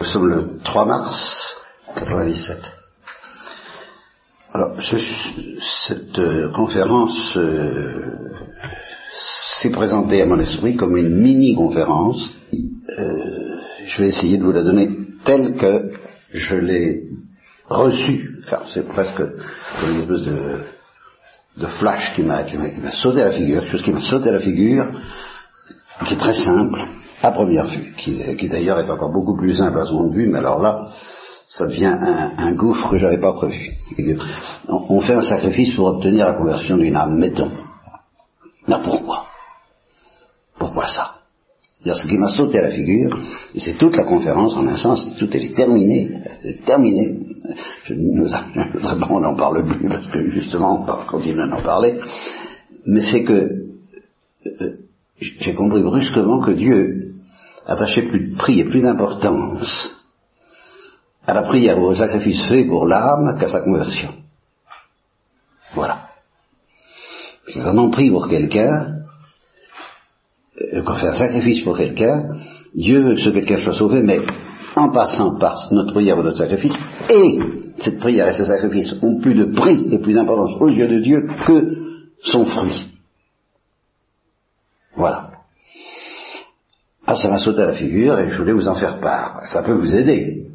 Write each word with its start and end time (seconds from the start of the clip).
Nous 0.00 0.06
sommes 0.06 0.28
le 0.28 0.58
3 0.64 0.86
mars 0.86 1.56
97. 1.94 2.56
Alors, 4.54 4.80
ce, 4.80 4.96
cette 5.86 6.18
euh, 6.18 6.50
conférence 6.52 7.36
euh, 7.36 8.16
s'est 9.60 9.70
présentée 9.70 10.22
à 10.22 10.26
mon 10.26 10.40
esprit 10.40 10.74
comme 10.76 10.96
une 10.96 11.14
mini-conférence. 11.14 12.30
Euh, 12.98 13.58
je 13.84 14.00
vais 14.00 14.08
essayer 14.08 14.38
de 14.38 14.44
vous 14.44 14.52
la 14.52 14.62
donner 14.62 14.88
telle 15.26 15.54
que 15.56 15.92
je 16.32 16.54
l'ai 16.54 17.02
reçue. 17.68 18.42
Enfin, 18.46 18.62
c'est 18.72 18.88
presque 18.88 19.22
une 19.86 20.00
espèce 20.00 20.22
de, 20.22 20.60
de 21.58 21.66
flash 21.66 22.14
qui 22.14 22.22
m'a 22.22 22.46
sauté 23.02 23.20
à 23.20 23.28
la 23.28 23.32
figure, 23.32 23.60
quelque 23.60 23.72
chose 23.72 23.82
qui 23.82 23.92
m'a 23.92 24.00
sauté 24.00 24.30
à 24.30 24.32
la 24.32 24.40
figure, 24.40 24.86
qui 26.06 26.14
est 26.14 26.18
très 26.18 26.42
simple 26.42 26.86
à 27.22 27.32
première 27.32 27.66
vue, 27.66 27.92
qui, 27.96 28.48
d'ailleurs 28.48 28.80
est 28.80 28.90
encore 28.90 29.12
beaucoup 29.12 29.36
plus 29.36 29.54
simple 29.54 29.78
à 29.78 29.84
seconde 29.84 30.14
vue, 30.14 30.28
mais 30.28 30.38
alors 30.38 30.60
là, 30.60 30.86
ça 31.46 31.66
devient 31.66 31.94
un, 32.00 32.54
gouffre 32.54 32.90
que 32.90 32.98
je 32.98 33.04
n'avais 33.04 33.20
pas 33.20 33.32
prévu. 33.32 33.72
On 34.68 35.00
fait 35.00 35.14
un 35.14 35.22
sacrifice 35.22 35.74
pour 35.74 35.86
obtenir 35.86 36.26
la 36.26 36.34
conversion 36.34 36.76
d'une 36.76 36.96
âme, 36.96 37.18
mettons. 37.18 37.50
Mais 38.68 38.76
pourquoi? 38.82 39.26
Pourquoi 40.58 40.86
ça? 40.86 41.14
Ce 41.84 42.06
qui 42.06 42.18
m'a 42.18 42.28
sauté 42.28 42.58
à 42.58 42.62
la 42.62 42.70
figure, 42.70 43.18
et 43.54 43.58
c'est 43.58 43.76
toute 43.76 43.96
la 43.96 44.04
conférence 44.04 44.54
en 44.54 44.66
un 44.66 44.76
sens, 44.76 45.10
tout 45.18 45.34
est 45.34 45.54
terminé, 45.54 46.12
est 46.44 46.64
terminé. 46.64 47.18
Je 47.84 47.94
ne 47.94 49.12
on 49.12 49.20
n'en 49.20 49.34
parle 49.34 49.66
plus, 49.66 49.88
parce 49.88 50.06
que 50.06 50.30
justement, 50.30 50.82
on 50.82 50.84
va 50.84 51.04
continuer 51.08 51.48
d'en 51.48 51.62
parler, 51.62 51.98
mais 52.86 53.02
c'est 53.02 53.24
que 53.24 53.50
euh, 54.46 54.76
j'ai 55.20 55.54
compris 55.54 55.82
brusquement 55.82 56.40
que 56.40 56.52
Dieu 56.52 56.99
attacher 57.70 58.02
plus 58.02 58.30
de 58.32 58.36
prix 58.36 58.58
et 58.58 58.64
plus 58.64 58.82
d'importance 58.82 59.96
à 61.24 61.34
la 61.34 61.42
prière 61.42 61.78
ou 61.78 61.86
au 61.86 61.94
sacrifice 61.94 62.48
fait 62.48 62.64
pour 62.64 62.84
l'âme 62.84 63.38
qu'à 63.38 63.48
sa 63.48 63.60
conversion. 63.60 64.12
Voilà. 65.74 66.08
Quand 67.54 67.78
on 67.78 67.90
prie 67.90 68.10
pour 68.10 68.28
quelqu'un, 68.28 68.96
euh, 70.60 70.82
qu'on 70.82 70.94
fait 70.94 71.08
un 71.08 71.14
sacrifice 71.14 71.62
pour 71.62 71.78
quelqu'un, 71.78 72.34
Dieu 72.74 73.02
veut 73.02 73.14
que 73.14 73.30
quelqu'un 73.30 73.62
soit 73.62 73.74
sauvé, 73.74 74.02
mais 74.02 74.18
en 74.74 74.90
passant 74.90 75.38
par 75.38 75.56
notre 75.70 75.92
prière 75.92 76.18
ou 76.18 76.22
notre 76.24 76.38
sacrifice, 76.38 76.76
et 77.08 77.38
cette 77.78 78.00
prière 78.00 78.28
et 78.28 78.32
ce 78.32 78.44
sacrifice 78.44 78.94
ont 79.00 79.20
plus 79.20 79.34
de 79.34 79.54
prix 79.54 79.86
et 79.92 79.98
plus 79.98 80.14
d'importance 80.14 80.60
aux 80.60 80.68
yeux 80.68 80.88
de 80.88 80.98
Dieu 80.98 81.28
que 81.46 81.76
son 82.22 82.44
fruit. 82.44 82.86
Voilà. 84.96 85.29
Ah, 87.12 87.16
ça 87.16 87.28
m'a 87.28 87.38
sauté 87.38 87.60
à 87.62 87.66
la 87.66 87.72
figure 87.72 88.16
et 88.20 88.30
je 88.30 88.38
voulais 88.38 88.52
vous 88.52 88.68
en 88.68 88.76
faire 88.76 89.00
part. 89.00 89.42
Ça 89.48 89.64
peut 89.64 89.72
vous 89.72 89.96
aider. 89.96 90.46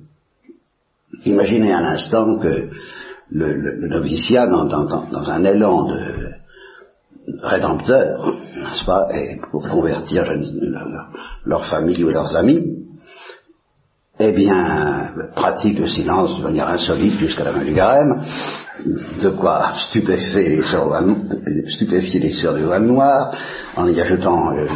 Imaginez 1.25 1.73
un 1.73 1.83
instant 1.83 2.39
que 2.39 2.69
le, 3.29 3.89
noviciat, 3.89 4.47
dans, 4.47 5.29
un 5.29 5.43
élan 5.43 5.85
de 5.87 5.99
rédempteur, 7.43 8.37
n'est-ce 8.55 8.85
pas, 8.85 9.05
et 9.13 9.41
pour 9.51 9.67
convertir 9.67 10.23
leur, 11.43 11.65
famille 11.65 12.01
ou 12.05 12.09
leurs 12.09 12.33
amis, 12.37 12.63
eh 14.21 14.31
bien, 14.31 15.11
pratique 15.35 15.79
le 15.79 15.87
silence 15.87 16.37
de 16.37 16.43
manière 16.43 16.69
insolite 16.69 17.19
jusqu'à 17.19 17.43
la 17.43 17.51
main 17.51 17.65
du 17.65 17.73
garème, 17.73 18.23
de 19.21 19.29
quoi 19.31 19.73
stupéfier 19.89 20.47
les 20.47 20.63
sœurs, 20.63 21.03
stupéfier 21.67 22.21
les 22.21 22.79
noir, 22.79 23.35
en 23.75 23.89
y 23.89 23.99
ajoutant 23.99 24.53
euh, 24.53 24.67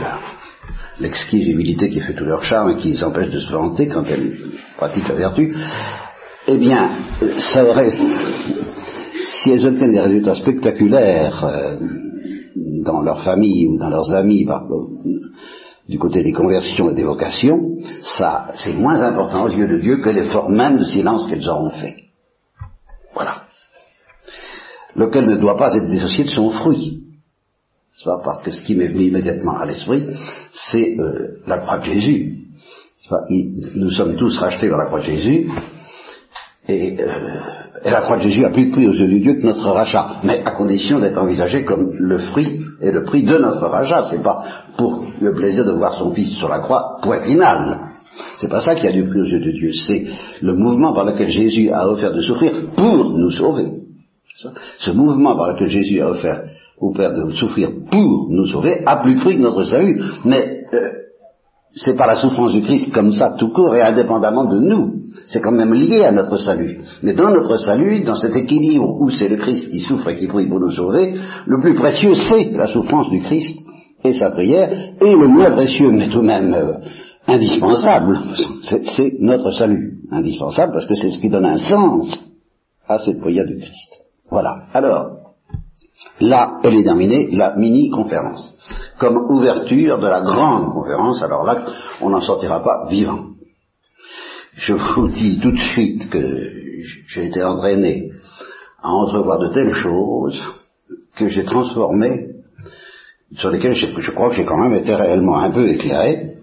l'exquise 1.00 1.48
humilité 1.48 1.90
qui 1.90 2.02
fait 2.02 2.14
tout 2.14 2.26
leur 2.26 2.44
charme 2.44 2.72
et 2.72 2.76
qui 2.76 2.90
les 2.90 3.04
empêche 3.04 3.32
de 3.32 3.40
se 3.40 3.52
vanter 3.52 3.88
quand 3.88 4.04
elles 4.06 4.38
pratiquent 4.78 5.10
la 5.10 5.16
vertu, 5.16 5.56
eh 6.48 6.58
bien, 6.58 6.92
ça 7.38 7.64
aurait, 7.64 7.92
si 9.24 9.52
elles 9.52 9.66
obtiennent 9.66 9.92
des 9.92 10.00
résultats 10.00 10.36
spectaculaires 10.36 11.44
euh, 11.46 11.78
dans 12.84 13.02
leur 13.02 13.24
famille 13.24 13.68
ou 13.68 13.78
dans 13.78 13.90
leurs 13.90 14.12
amis, 14.14 14.48
du 15.88 15.98
côté 15.98 16.24
des 16.24 16.34
conversions 16.34 16.90
et 16.90 16.96
des 16.96 17.04
vocations, 17.04 17.78
ça, 18.02 18.52
c'est 18.56 18.74
moins 18.74 19.02
important 19.02 19.46
aux 19.46 19.50
yeux 19.50 19.68
de 19.68 19.78
Dieu 19.78 19.98
que 19.98 20.10
l'effort 20.10 20.50
même 20.50 20.80
de 20.80 20.86
silence 20.86 21.28
qu'elles 21.28 21.48
auront 21.50 21.72
fait. 21.72 21.96
Voilà. 23.14 23.44
Lequel 24.96 25.26
ne 25.26 25.38
doit 25.38 25.58
pas 25.58 25.76
être 25.76 25.88
dissocié 25.88 26.26
de 26.26 26.30
son 26.30 26.50
fruit 26.50 27.09
parce 28.04 28.42
que 28.44 28.52
ce 28.52 28.62
qui 28.62 28.76
m'est 28.76 28.88
venu 28.88 29.06
immédiatement 29.06 29.58
à 29.58 29.66
l'esprit, 29.66 30.06
c'est 30.52 30.96
euh, 30.98 31.42
la 31.48 31.60
croix 31.60 31.80
de 31.80 31.86
Jésus. 31.86 32.38
nous 33.76 33.92
sommes 33.92 34.16
tous 34.16 34.38
rachetés 34.38 34.70
par 34.70 34.78
la 34.78 34.86
croix 34.86 35.00
de 35.00 35.06
Jésus, 35.06 35.50
euh, 36.70 36.74
et, 37.86 37.90
la 37.90 38.02
croix 38.02 38.18
de 38.18 38.24
Jésus 38.24 38.46
a 38.46 38.50
plus 38.50 38.68
de 38.68 38.72
prix 38.72 38.88
aux 38.88 38.94
yeux 38.94 39.08
de 39.08 39.18
Dieu 39.18 39.34
que 39.36 39.46
notre 39.46 39.70
rachat, 39.70 40.20
mais 40.24 40.42
à 40.46 40.52
condition 40.52 41.00
d'être 41.00 41.18
envisagé 41.18 41.64
comme 41.64 41.92
le 41.94 42.18
fruit 42.18 42.62
et 42.82 42.92
le 42.92 43.04
prix 43.04 43.24
de 43.24 43.38
notre 43.38 43.68
rachat. 43.68 44.06
C'est 44.12 44.22
pas 44.22 44.44
pour 44.78 45.06
le 45.20 45.34
plaisir 45.34 45.66
de 45.66 45.72
voir 45.72 45.96
son 45.96 46.14
fils 46.14 46.38
sur 46.38 46.50
la 46.50 46.60
croix, 46.60 46.98
point 47.02 47.22
final. 47.22 47.80
C'est 48.38 48.50
pas 48.50 48.60
ça 48.60 48.76
qui 48.76 48.88
a 48.88 48.92
du 48.92 49.06
prix 49.06 49.22
aux 49.22 49.26
yeux 49.26 49.40
de 49.40 49.52
Dieu, 49.52 49.72
c'est 49.72 50.06
le 50.42 50.54
mouvement 50.54 50.94
par 50.94 51.06
lequel 51.06 51.30
Jésus 51.30 51.72
a 51.72 51.88
offert 51.90 52.12
de 52.12 52.22
souffrir 52.22 52.52
pour 52.76 53.18
nous 53.18 53.32
sauver. 53.32 53.79
Ce 54.78 54.92
mouvement 54.92 55.36
par 55.36 55.54
lequel 55.54 55.68
Jésus 55.68 56.02
a 56.02 56.10
offert 56.10 56.44
au 56.80 56.92
Père 56.92 57.14
de 57.14 57.30
souffrir 57.32 57.70
pour 57.90 58.28
nous 58.30 58.48
sauver 58.48 58.84
a 58.86 58.98
plus 58.98 59.16
pris 59.18 59.38
que 59.38 59.42
notre 59.42 59.64
salut. 59.64 60.02
Mais 60.26 60.66
euh, 60.74 60.90
c'est 61.72 61.96
par 61.96 62.08
la 62.08 62.18
souffrance 62.18 62.54
du 62.54 62.62
Christ 62.62 62.92
comme 62.92 63.12
ça 63.14 63.36
tout 63.38 63.50
court 63.50 63.76
et 63.76 63.82
indépendamment 63.82 64.46
de 64.46 64.60
nous. 64.60 65.04
C'est 65.28 65.42
quand 65.42 65.52
même 65.52 65.74
lié 65.74 66.04
à 66.04 66.12
notre 66.12 66.38
salut. 66.38 66.82
Mais 67.04 67.14
dans 67.14 67.32
notre 67.32 67.58
salut, 67.58 68.04
dans 68.04 68.16
cet 68.16 68.36
équilibre 68.36 69.00
où 69.00 69.10
c'est 69.10 69.30
le 69.30 69.38
Christ 69.38 69.72
qui 69.72 69.80
souffre 69.80 70.10
et 70.10 70.16
qui 70.16 70.28
prie 70.28 70.48
pour 70.48 70.60
nous 70.60 70.72
sauver, 70.72 71.16
le 71.46 71.60
plus 71.60 71.76
précieux 71.76 72.16
c'est 72.16 72.52
la 72.52 72.68
souffrance 72.68 73.10
du 73.10 73.22
Christ 73.22 73.60
et 74.04 74.14
sa 74.14 74.32
prière, 74.32 74.70
et 75.02 75.12
le 75.12 75.28
moins 75.28 75.52
précieux, 75.52 75.92
mais 75.92 76.10
tout 76.10 76.22
de 76.22 76.28
même 76.28 76.54
euh, 76.54 76.74
indispensable, 77.28 78.18
c'est 78.64 79.16
notre 79.20 79.52
salut. 79.52 79.98
Indispensable 80.12 80.74
parce 80.74 80.86
que 80.86 80.96
c'est 80.96 81.12
ce 81.12 81.20
qui 81.20 81.30
donne 81.30 81.46
un 81.46 81.58
sens 81.58 82.16
à 82.88 82.98
cette 82.98 83.20
prière 83.20 83.46
du 83.46 83.58
Christ. 83.58 84.09
Voilà. 84.30 84.64
Alors, 84.74 85.34
là, 86.20 86.60
elle 86.64 86.76
est 86.76 86.84
terminée, 86.84 87.30
la 87.32 87.56
mini-conférence. 87.56 88.54
Comme 89.00 89.18
ouverture 89.30 89.98
de 90.00 90.08
la 90.08 90.22
grande 90.22 90.74
conférence, 90.74 91.22
alors 91.24 91.44
là, 91.44 91.66
on 92.02 92.10
n'en 92.10 92.22
sortira 92.22 92.62
pas 92.62 92.86
vivant. 92.90 93.30
Je 94.54 94.74
vous 94.74 95.08
dis 95.08 95.40
tout 95.40 95.52
de 95.52 95.58
suite 95.58 96.10
que 96.10 96.52
j'ai 97.08 97.26
été 97.26 97.44
entraîné 97.44 98.12
à 98.82 98.92
entrevoir 98.92 99.40
de 99.40 99.50
telles 99.50 99.74
choses 99.74 100.42
que 101.16 101.28
j'ai 101.28 101.44
transformé, 101.44 102.28
sur 103.36 103.52
lesquelles 103.52 103.76
je, 103.76 104.12
crois 104.12 104.30
que 104.30 104.36
j'ai 104.36 104.46
quand 104.46 104.58
même 104.58 104.74
été 104.74 104.96
réellement 104.96 105.38
un 105.38 105.52
peu 105.52 105.68
éclairé, 105.70 106.38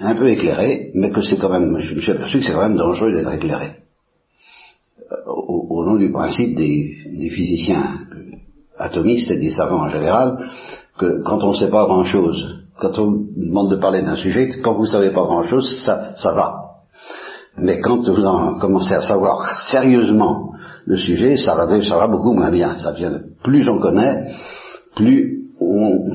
un 0.00 0.14
peu 0.14 0.28
éclairé, 0.28 0.90
mais 0.94 1.12
que 1.12 1.20
c'est 1.20 1.38
quand 1.38 1.50
même, 1.50 1.78
je 1.80 1.94
me 1.94 2.00
suis 2.00 2.10
aperçu 2.10 2.38
que 2.38 2.44
c'est 2.44 2.52
quand 2.52 2.68
même 2.68 2.76
dangereux 2.76 3.12
d'être 3.12 3.32
éclairé 3.32 3.81
au, 5.26 5.84
nom 5.84 5.96
du 5.96 6.10
principe 6.12 6.54
des, 6.54 7.30
physiciens 7.30 7.98
atomistes 8.76 9.30
et 9.30 9.36
des 9.36 9.50
savants 9.50 9.84
en 9.84 9.88
général, 9.88 10.38
que 10.98 11.22
quand 11.22 11.42
on 11.42 11.48
ne 11.48 11.56
sait 11.56 11.70
pas 11.70 11.86
grand-chose, 11.86 12.58
quand 12.78 12.98
on 12.98 13.26
demande 13.36 13.70
de 13.70 13.76
parler 13.76 14.02
d'un 14.02 14.16
sujet, 14.16 14.50
quand 14.62 14.74
vous 14.74 14.82
ne 14.82 14.88
savez 14.88 15.10
pas 15.10 15.24
grand-chose, 15.24 15.82
ça, 15.84 16.14
ça 16.16 16.32
va. 16.32 16.62
Mais 17.56 17.80
quand 17.80 18.08
vous 18.08 18.24
en 18.24 18.58
commencez 18.58 18.94
à 18.94 19.02
savoir 19.02 19.60
sérieusement 19.70 20.52
le 20.86 20.96
sujet, 20.96 21.36
ça 21.36 21.54
va, 21.54 22.06
beaucoup 22.06 22.32
moins 22.32 22.50
bien. 22.50 22.78
Ça 22.78 22.92
vient, 22.92 23.20
plus 23.42 23.68
on 23.68 23.78
connaît, 23.78 24.32
plus 24.96 25.48
on, 25.60 26.10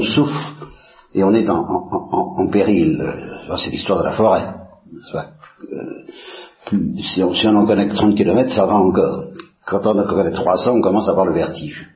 souffre 0.00 0.68
et 1.14 1.22
on 1.22 1.32
est 1.34 1.48
en, 1.48 2.48
péril. 2.50 3.02
C'est 3.58 3.70
l'histoire 3.70 4.00
de 4.00 4.04
la 4.04 4.12
forêt. 4.12 4.54
Si 6.70 7.22
on, 7.22 7.56
en 7.56 7.66
connaît 7.66 7.88
que 7.88 7.94
30 7.94 8.16
km, 8.16 8.52
ça 8.52 8.66
va 8.66 8.76
encore. 8.76 9.24
Quand 9.66 9.86
on 9.86 9.98
en 9.98 10.06
connaît 10.06 10.30
300, 10.30 10.76
on 10.76 10.80
commence 10.80 11.08
à 11.08 11.10
avoir 11.10 11.26
le 11.26 11.34
vertige. 11.34 11.90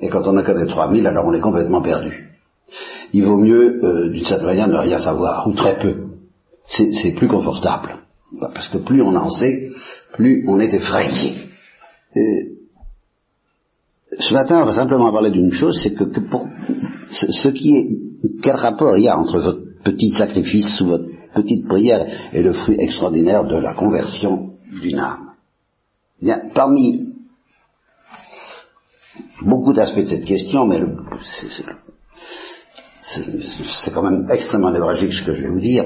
Et 0.00 0.08
quand 0.08 0.22
on 0.26 0.36
en 0.36 0.44
connaît 0.44 0.66
3000, 0.66 1.06
alors 1.06 1.26
on 1.26 1.32
est 1.32 1.40
complètement 1.40 1.82
perdu. 1.82 2.30
Il 3.12 3.24
vaut 3.24 3.38
mieux, 3.38 3.84
euh, 3.84 4.10
d'une 4.10 4.24
certaine 4.24 4.46
manière, 4.46 4.68
ne 4.68 4.76
rien 4.76 5.00
savoir, 5.00 5.46
ou 5.48 5.52
très 5.52 5.78
peu. 5.78 6.06
C'est 6.66 7.14
plus 7.14 7.28
confortable. 7.28 7.98
Parce 8.40 8.68
que 8.68 8.78
plus 8.78 9.02
on 9.02 9.14
en 9.14 9.30
sait, 9.30 9.70
plus 10.12 10.44
on 10.48 10.58
est 10.60 10.72
effrayé. 10.72 11.34
ce 14.18 14.34
matin, 14.34 14.62
on 14.62 14.66
va 14.66 14.74
simplement 14.74 15.12
parler 15.12 15.30
d'une 15.30 15.52
chose, 15.52 15.78
c'est 15.82 15.94
que, 15.94 16.04
pour, 16.04 16.46
ce, 17.10 17.48
qui 17.48 17.76
est, 17.76 17.88
quel 18.42 18.56
rapport 18.56 18.96
il 18.96 19.04
y 19.04 19.08
a 19.08 19.18
entre 19.18 19.38
votre 19.40 19.60
petit 19.84 20.12
sacrifice 20.12 20.80
ou 20.80 20.86
votre 20.86 21.13
petite 21.34 21.66
prière 21.66 22.06
est 22.32 22.42
le 22.42 22.52
fruit 22.52 22.76
extraordinaire 22.78 23.44
de 23.44 23.56
la 23.56 23.74
conversion 23.74 24.54
d'une 24.80 24.98
âme. 24.98 25.32
Bien, 26.22 26.42
parmi 26.54 27.14
beaucoup 29.42 29.72
d'aspects 29.72 29.98
de 29.98 30.06
cette 30.06 30.24
question, 30.24 30.66
mais 30.66 30.80
c'est 33.82 33.92
quand 33.92 34.02
même 34.02 34.26
extrêmement 34.30 34.70
névralgique 34.70 35.12
ce 35.12 35.24
que 35.24 35.34
je 35.34 35.42
vais 35.42 35.50
vous 35.50 35.60
dire, 35.60 35.84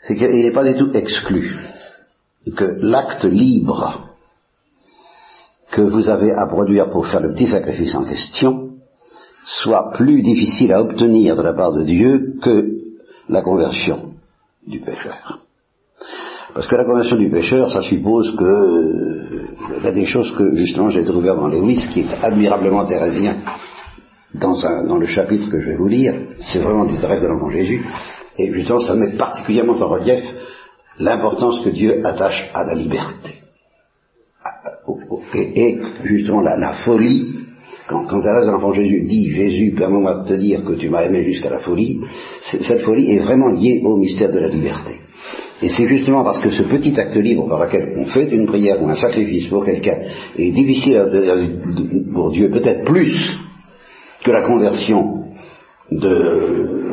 c'est 0.00 0.16
qu'il 0.16 0.28
n'est 0.28 0.52
pas 0.52 0.64
du 0.64 0.78
tout 0.78 0.92
exclu 0.92 1.56
que 2.54 2.78
l'acte 2.80 3.24
libre 3.24 4.14
que 5.72 5.80
vous 5.80 6.08
avez 6.08 6.32
à 6.32 6.46
produire 6.46 6.90
pour 6.90 7.06
faire 7.06 7.20
le 7.20 7.30
petit 7.30 7.48
sacrifice 7.48 7.94
en 7.94 8.04
question 8.04 8.70
soit 9.44 9.92
plus 9.92 10.22
difficile 10.22 10.72
à 10.72 10.80
obtenir 10.80 11.36
de 11.36 11.42
la 11.42 11.52
part 11.52 11.72
de 11.72 11.82
Dieu 11.82 12.34
que 12.42 12.75
la 13.28 13.42
conversion 13.42 14.12
du 14.66 14.80
pécheur. 14.80 15.40
Parce 16.54 16.66
que 16.66 16.76
la 16.76 16.84
conversion 16.84 17.16
du 17.16 17.28
pécheur, 17.30 17.70
ça 17.70 17.82
suppose 17.82 18.34
que 18.36 18.44
euh, 18.44 19.82
y 19.82 19.86
a 19.86 19.92
des 19.92 20.06
choses 20.06 20.32
que 20.36 20.54
justement 20.54 20.88
j'ai 20.88 21.04
trouvé 21.04 21.28
dans 21.28 21.48
Lewis 21.48 21.88
qui 21.92 22.00
est 22.00 22.24
admirablement 22.24 22.86
thérésien 22.86 23.36
dans, 24.34 24.54
dans, 24.86 24.96
le 24.96 25.06
chapitre 25.06 25.50
que 25.50 25.60
je 25.60 25.70
vais 25.70 25.76
vous 25.76 25.86
lire, 25.86 26.14
c'est 26.40 26.58
vraiment 26.58 26.84
du 26.84 26.98
Thérèse 26.98 27.22
de 27.22 27.26
l'enfant 27.26 27.48
Jésus, 27.48 27.86
et 28.38 28.52
justement 28.52 28.80
ça 28.80 28.94
met 28.94 29.16
particulièrement 29.16 29.74
en 29.74 29.88
relief 29.88 30.24
l'importance 30.98 31.60
que 31.64 31.70
Dieu 31.70 32.00
attache 32.04 32.50
à 32.54 32.64
la 32.64 32.74
liberté. 32.74 33.34
Et, 35.34 35.78
justement 36.04 36.40
la, 36.40 36.72
folie, 36.84 37.35
quand, 37.88 38.04
quand 38.06 38.18
de 38.18 38.50
l'enfant 38.50 38.72
Jésus 38.72 39.02
dit 39.02 39.30
Jésus, 39.30 39.74
permets-moi 39.76 40.22
de 40.22 40.28
te 40.28 40.34
dire 40.34 40.64
que 40.64 40.74
tu 40.74 40.88
m'as 40.88 41.04
aimé 41.04 41.24
jusqu'à 41.24 41.50
la 41.50 41.60
folie, 41.60 42.00
cette 42.40 42.82
folie 42.82 43.12
est 43.12 43.20
vraiment 43.20 43.50
liée 43.50 43.80
au 43.84 43.96
mystère 43.96 44.32
de 44.32 44.38
la 44.38 44.48
liberté. 44.48 44.94
Et 45.62 45.68
c'est 45.68 45.86
justement 45.86 46.22
parce 46.22 46.40
que 46.40 46.50
ce 46.50 46.64
petit 46.64 46.98
acte 47.00 47.16
libre 47.16 47.48
par 47.48 47.64
lequel 47.64 47.94
on 47.96 48.06
fait 48.06 48.26
une 48.26 48.46
prière 48.46 48.82
ou 48.82 48.88
un 48.88 48.96
sacrifice 48.96 49.46
pour 49.46 49.64
quelqu'un 49.64 49.98
est 50.36 50.50
difficile 50.50 50.98
à, 50.98 51.06
pour 52.12 52.30
Dieu, 52.32 52.50
peut-être 52.50 52.84
plus 52.84 53.38
que 54.22 54.30
la 54.30 54.42
conversion 54.42 55.24
de, 55.90 56.90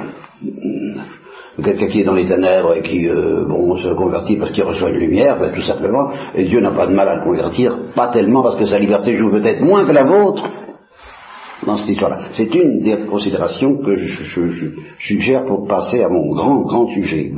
quelqu'un 1.62 1.88
qui 1.88 2.01
est 2.01 2.06
dans 2.06 2.13
les 2.13 2.25
ténèbres 2.25 2.75
et 2.75 2.81
qui 2.81 3.10
euh, 3.10 3.45
bon, 3.48 3.75
se 3.78 3.94
convertit 3.95 4.38
parce 4.38 4.51
qu'il 4.51 4.63
reçoit 4.63 4.92
une 4.92 5.00
lumière, 5.00 5.40
ben, 5.40 5.51
tout 5.54 5.62
simplement, 5.62 6.12
et 6.34 6.45
Dieu 6.45 6.62
n'a 6.62 6.72
pas 6.72 6.88
de 6.88 6.94
mal 6.94 7.07
à 7.10 7.18
le 7.18 7.24
convertir, 7.24 7.78
pas 7.95 8.10
tellement 8.10 8.44
parce 8.44 8.56
que 8.56 8.66
sa 8.66 8.78
liberté 8.78 9.18
joue 9.18 9.31
peut-être 9.31 9.62
moins 9.62 9.86
que 9.86 9.92
la 9.92 10.06
vôtre 10.06 10.44
dans 11.65 11.77
cette 11.77 11.89
histoire-là. 11.89 12.19
C'est 12.31 12.53
une 12.53 12.79
des 12.79 13.05
considérations 13.05 13.77
que 13.77 13.95
je, 13.95 14.05
suggère 15.00 15.45
pour 15.45 15.67
passer 15.67 16.03
à 16.03 16.09
mon 16.09 16.33
grand, 16.33 16.61
grand 16.61 16.88
sujet. 16.94 17.31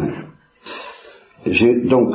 Je 1.45 1.65
vais 1.65 1.88
donc 1.88 2.09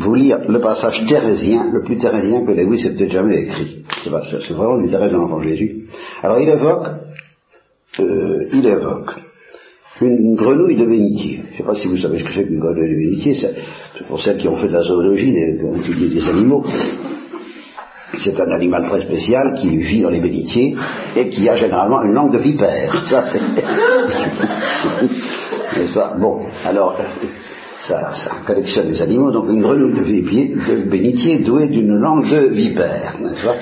vous 0.00 0.14
lire 0.14 0.38
le 0.48 0.60
passage 0.60 1.06
thérésien, 1.06 1.70
le 1.72 1.82
plus 1.82 1.96
thérésien 1.96 2.44
que 2.44 2.52
Lewis 2.52 2.86
ait 2.86 2.90
peut-être 2.90 3.12
jamais 3.12 3.42
écrit. 3.42 3.84
C'est 4.02 4.10
vraiment 4.52 4.82
du 4.82 4.88
Thérèse 4.90 5.10
de 5.10 5.16
l'enfant 5.16 5.40
Jésus. 5.40 5.86
Alors 6.22 6.38
il 6.38 6.48
évoque, 6.48 6.86
euh, 8.00 8.48
il 8.52 8.66
évoque 8.66 9.10
une, 10.02 10.36
grenouille 10.36 10.76
de 10.76 10.84
bénitier. 10.84 11.42
Je 11.46 11.52
ne 11.52 11.56
sais 11.56 11.62
pas 11.62 11.74
si 11.74 11.88
vous 11.88 11.96
savez 11.96 12.18
ce 12.18 12.24
que 12.24 12.32
c'est 12.32 12.44
qu'une 12.44 12.60
grenouille 12.60 12.90
de 12.90 12.96
bénitier, 12.96 13.34
c'est 13.34 14.06
pour 14.06 14.20
celles 14.20 14.36
qui 14.36 14.48
ont 14.48 14.56
fait 14.56 14.68
de 14.68 14.72
la 14.72 14.82
zoologie, 14.82 15.32
des, 15.32 15.54
des 15.54 16.28
animaux. 16.28 16.62
C'est 18.14 18.40
un 18.40 18.50
animal 18.52 18.84
très 18.84 19.00
spécial 19.02 19.54
qui 19.54 19.76
vit 19.78 20.02
dans 20.02 20.10
les 20.10 20.20
bénitiers 20.20 20.76
et 21.16 21.28
qui 21.28 21.48
a 21.48 21.56
généralement 21.56 22.02
une 22.02 22.12
langue 22.12 22.32
de 22.32 22.38
vipère. 22.38 22.94
Ça, 23.06 23.24
c'est. 23.26 23.40
Bon, 26.18 26.46
alors, 26.64 26.96
ça, 27.80 28.12
collectionne 28.46 28.88
les 28.88 29.02
animaux, 29.02 29.30
donc 29.30 29.48
une 29.48 29.60
grenouille 29.60 29.94
de, 29.94 30.88
bénitier 30.88 31.40
douée 31.40 31.68
d'une 31.68 31.96
langue 31.96 32.28
de 32.28 32.48
vipère, 32.48 33.16
n'est-ce 33.20 33.44
pas? 33.44 33.56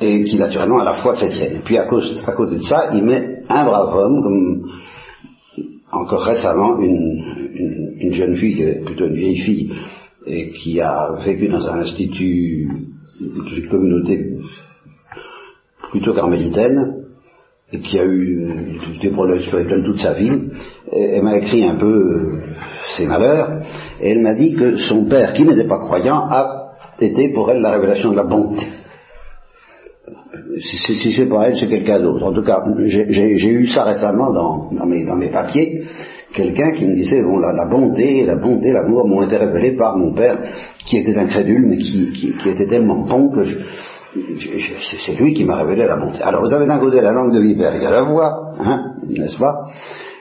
Et 0.00 0.22
qui 0.24 0.36
naturellement 0.36 0.80
a 0.80 0.84
la 0.84 0.94
foi 0.94 1.14
chrétienne. 1.14 1.56
Et 1.56 1.62
puis 1.64 1.78
à, 1.78 1.86
cause, 1.86 2.22
à 2.26 2.32
côté 2.32 2.56
de 2.56 2.62
ça, 2.62 2.90
il 2.92 3.04
met 3.04 3.42
un 3.48 3.64
brave 3.64 3.96
homme, 3.96 4.22
comme 4.22 4.66
encore 5.92 6.24
récemment 6.24 6.78
une, 6.80 7.94
une, 8.00 8.12
jeune 8.12 8.36
fille, 8.36 8.82
plutôt 8.84 9.06
une 9.06 9.14
vieille 9.14 9.38
fille, 9.38 9.72
et 10.26 10.50
qui 10.50 10.80
a 10.80 11.14
vécu 11.24 11.48
dans 11.48 11.66
un 11.68 11.78
institut, 11.78 12.68
une 13.20 13.68
communauté 13.68 14.38
plutôt 15.90 16.14
carmélitaine, 16.14 17.04
qui 17.82 17.98
a 17.98 18.04
eu 18.04 18.78
des 19.00 19.10
problèmes 19.10 19.42
spirituels 19.42 19.84
toute 19.84 20.00
sa 20.00 20.12
vie, 20.12 20.32
elle 20.92 21.22
m'a 21.22 21.36
écrit 21.38 21.64
un 21.64 21.74
peu 21.74 21.86
euh, 21.86 22.40
ses 22.96 23.06
malheurs, 23.06 23.62
et 24.00 24.12
elle 24.12 24.20
m'a 24.20 24.34
dit 24.34 24.54
que 24.54 24.76
son 24.76 25.04
père, 25.06 25.32
qui 25.32 25.44
n'était 25.44 25.66
pas 25.66 25.78
croyant, 25.78 26.26
a 26.28 26.72
été 27.00 27.30
pour 27.30 27.50
elle 27.50 27.60
la 27.60 27.72
révélation 27.72 28.10
de 28.10 28.16
la 28.16 28.24
bonté. 28.24 28.66
Si, 30.58 31.12
c'est 31.12 31.26
pour 31.26 31.42
elle, 31.42 31.56
c'est 31.56 31.68
quelqu'un 31.68 32.00
d'autre. 32.00 32.24
En 32.24 32.32
tout 32.32 32.44
cas, 32.44 32.62
j'ai 32.86 33.48
eu 33.48 33.66
ça 33.66 33.84
récemment 33.84 34.32
dans, 34.32 34.86
mes, 34.86 35.04
dans 35.04 35.16
mes, 35.16 35.28
papiers, 35.28 35.82
quelqu'un 36.34 36.72
qui 36.72 36.84
me 36.84 36.94
disait, 36.94 37.22
bon, 37.22 37.38
la, 37.38 37.66
bonté, 37.66 38.24
la 38.24 38.36
bonté, 38.36 38.72
l'amour 38.72 39.06
m'ont 39.06 39.22
été 39.22 39.36
révélés 39.36 39.76
par 39.76 39.96
mon 39.96 40.12
père, 40.12 40.38
qui 40.84 40.98
était 40.98 41.16
incrédule, 41.16 41.66
mais 41.68 41.78
qui, 41.78 42.12
qui 42.12 42.48
était 42.48 42.66
tellement 42.66 43.06
bon 43.06 43.30
que 43.30 43.42
je, 43.42 43.58
c'est 45.06 45.18
lui 45.18 45.32
qui 45.32 45.44
m'a 45.44 45.56
révélé 45.56 45.86
la 45.86 45.96
bonté. 45.96 46.22
Alors 46.22 46.42
vous 46.42 46.52
avez 46.52 46.66
d'un 46.66 46.78
côté 46.78 47.00
la 47.00 47.12
langue 47.12 47.32
de 47.32 47.40
vipère 47.40 47.78
qui 47.78 47.84
a 47.84 47.90
la 47.90 48.02
voix, 48.02 48.54
hein, 48.60 48.94
n'est-ce 49.08 49.38
pas? 49.38 49.66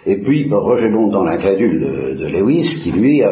Et 0.06 0.18
puis 0.18 0.50
Roger 0.52 0.90
dans 0.90 1.24
l'incrédule 1.24 2.18
de, 2.18 2.28
Lewis, 2.28 2.80
qui 2.84 2.92
lui 2.92 3.24
euh, 3.24 3.30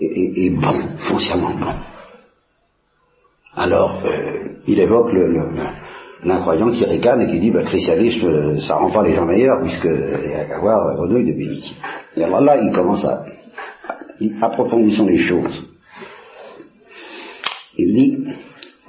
est, 0.00 0.54
bon, 0.54 0.96
foncièrement 0.98 1.50
bon. 1.58 1.72
Alors 3.56 4.02
euh, 4.04 4.48
il 4.66 4.80
évoque 4.80 5.12
l'incroyant 6.24 6.70
qui 6.70 6.84
ricane 6.84 7.22
et 7.22 7.26
qui 7.26 7.38
dit, 7.38 7.50
bah, 7.50 7.62
christianisme, 7.62 8.58
ça 8.60 8.76
rend 8.76 8.90
pas 8.90 9.06
les 9.06 9.14
gens 9.14 9.26
meilleurs, 9.26 9.60
puisqu'il 9.60 10.30
y 10.30 10.34
a 10.34 10.44
qu'à 10.44 10.58
voir 10.58 10.96
Renouille 10.96 11.26
de 11.26 11.32
bénitier. 11.32 11.76
Et 12.16 12.24
alors 12.24 12.40
là, 12.40 12.56
il 12.60 12.72
commence 12.72 13.04
à, 13.04 13.24
approfondissons 14.40 15.06
les 15.06 15.18
choses. 15.18 15.64
Il 17.76 17.94
dit, 17.94 18.24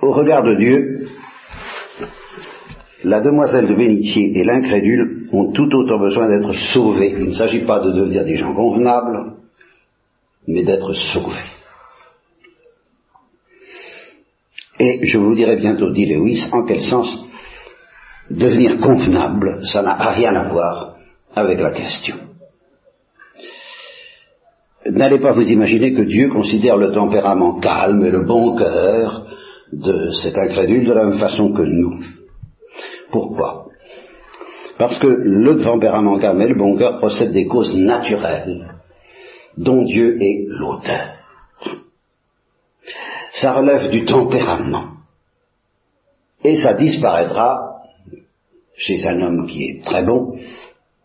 au 0.01 0.11
regard 0.11 0.43
de 0.43 0.55
Dieu, 0.55 1.07
la 3.03 3.21
demoiselle 3.21 3.67
de 3.67 3.75
bénitier 3.75 4.37
et 4.37 4.43
l'incrédule 4.43 5.27
ont 5.31 5.51
tout 5.51 5.69
autant 5.75 5.99
besoin 5.99 6.27
d'être 6.27 6.53
sauvés. 6.73 7.13
Il 7.17 7.25
ne 7.25 7.31
s'agit 7.31 7.65
pas 7.65 7.79
de 7.79 7.91
devenir 7.91 8.23
des 8.23 8.37
gens 8.37 8.53
convenables, 8.53 9.33
mais 10.47 10.63
d'être 10.63 10.93
sauvés. 10.93 11.54
Et 14.79 15.05
je 15.05 15.17
vous 15.17 15.33
dirai 15.35 15.55
bientôt, 15.55 15.91
dit 15.91 16.05
Lewis, 16.05 16.47
en 16.51 16.63
quel 16.65 16.81
sens 16.81 17.07
devenir 18.29 18.79
convenable, 18.79 19.61
ça 19.65 19.81
n'a 19.81 19.95
rien 20.11 20.33
à 20.35 20.49
voir 20.49 20.95
avec 21.33 21.59
la 21.59 21.71
question. 21.71 22.15
N'allez 24.87 25.19
pas 25.19 25.31
vous 25.31 25.49
imaginer 25.49 25.93
que 25.93 26.03
Dieu 26.03 26.29
considère 26.29 26.77
le 26.77 26.91
tempérament 26.91 27.59
calme 27.59 28.05
et 28.05 28.11
le 28.11 28.23
bon 28.23 28.55
cœur 28.55 29.25
de 29.71 30.11
cet 30.11 30.37
incrédule 30.37 30.85
de 30.85 30.93
la 30.93 31.05
même 31.05 31.19
façon 31.19 31.53
que 31.53 31.63
nous. 31.63 32.03
Pourquoi? 33.11 33.65
Parce 34.77 34.97
que 34.97 35.07
le 35.07 35.63
tempérament 35.63 36.19
calme 36.19 36.41
et 36.41 36.49
le 36.49 36.57
bon 36.57 36.77
cœur 36.77 36.99
possèdent 36.99 37.31
des 37.31 37.47
causes 37.47 37.73
naturelles 37.73 38.75
dont 39.57 39.83
Dieu 39.83 40.17
est 40.21 40.45
l'auteur. 40.49 41.24
Ça 43.39 43.53
relève 43.53 43.89
du 43.89 44.05
tempérament. 44.05 44.91
Et 46.43 46.55
ça 46.57 46.73
disparaîtra 46.73 47.81
chez 48.77 49.05
un 49.07 49.21
homme 49.21 49.47
qui 49.47 49.63
est 49.63 49.83
très 49.83 50.03
bon. 50.03 50.37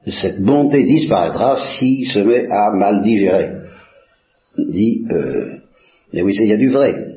Cette 0.06 0.42
bonté 0.42 0.84
disparaîtra 0.84 1.56
s'il 1.56 2.06
se 2.10 2.18
met 2.20 2.46
à 2.50 2.72
mal 2.72 3.02
digérer. 3.02 3.50
Dit, 4.58 5.06
euh, 5.10 5.58
mais 6.12 6.22
oui, 6.22 6.34
il 6.38 6.48
y 6.48 6.52
a 6.52 6.56
du 6.56 6.70
vrai 6.70 7.10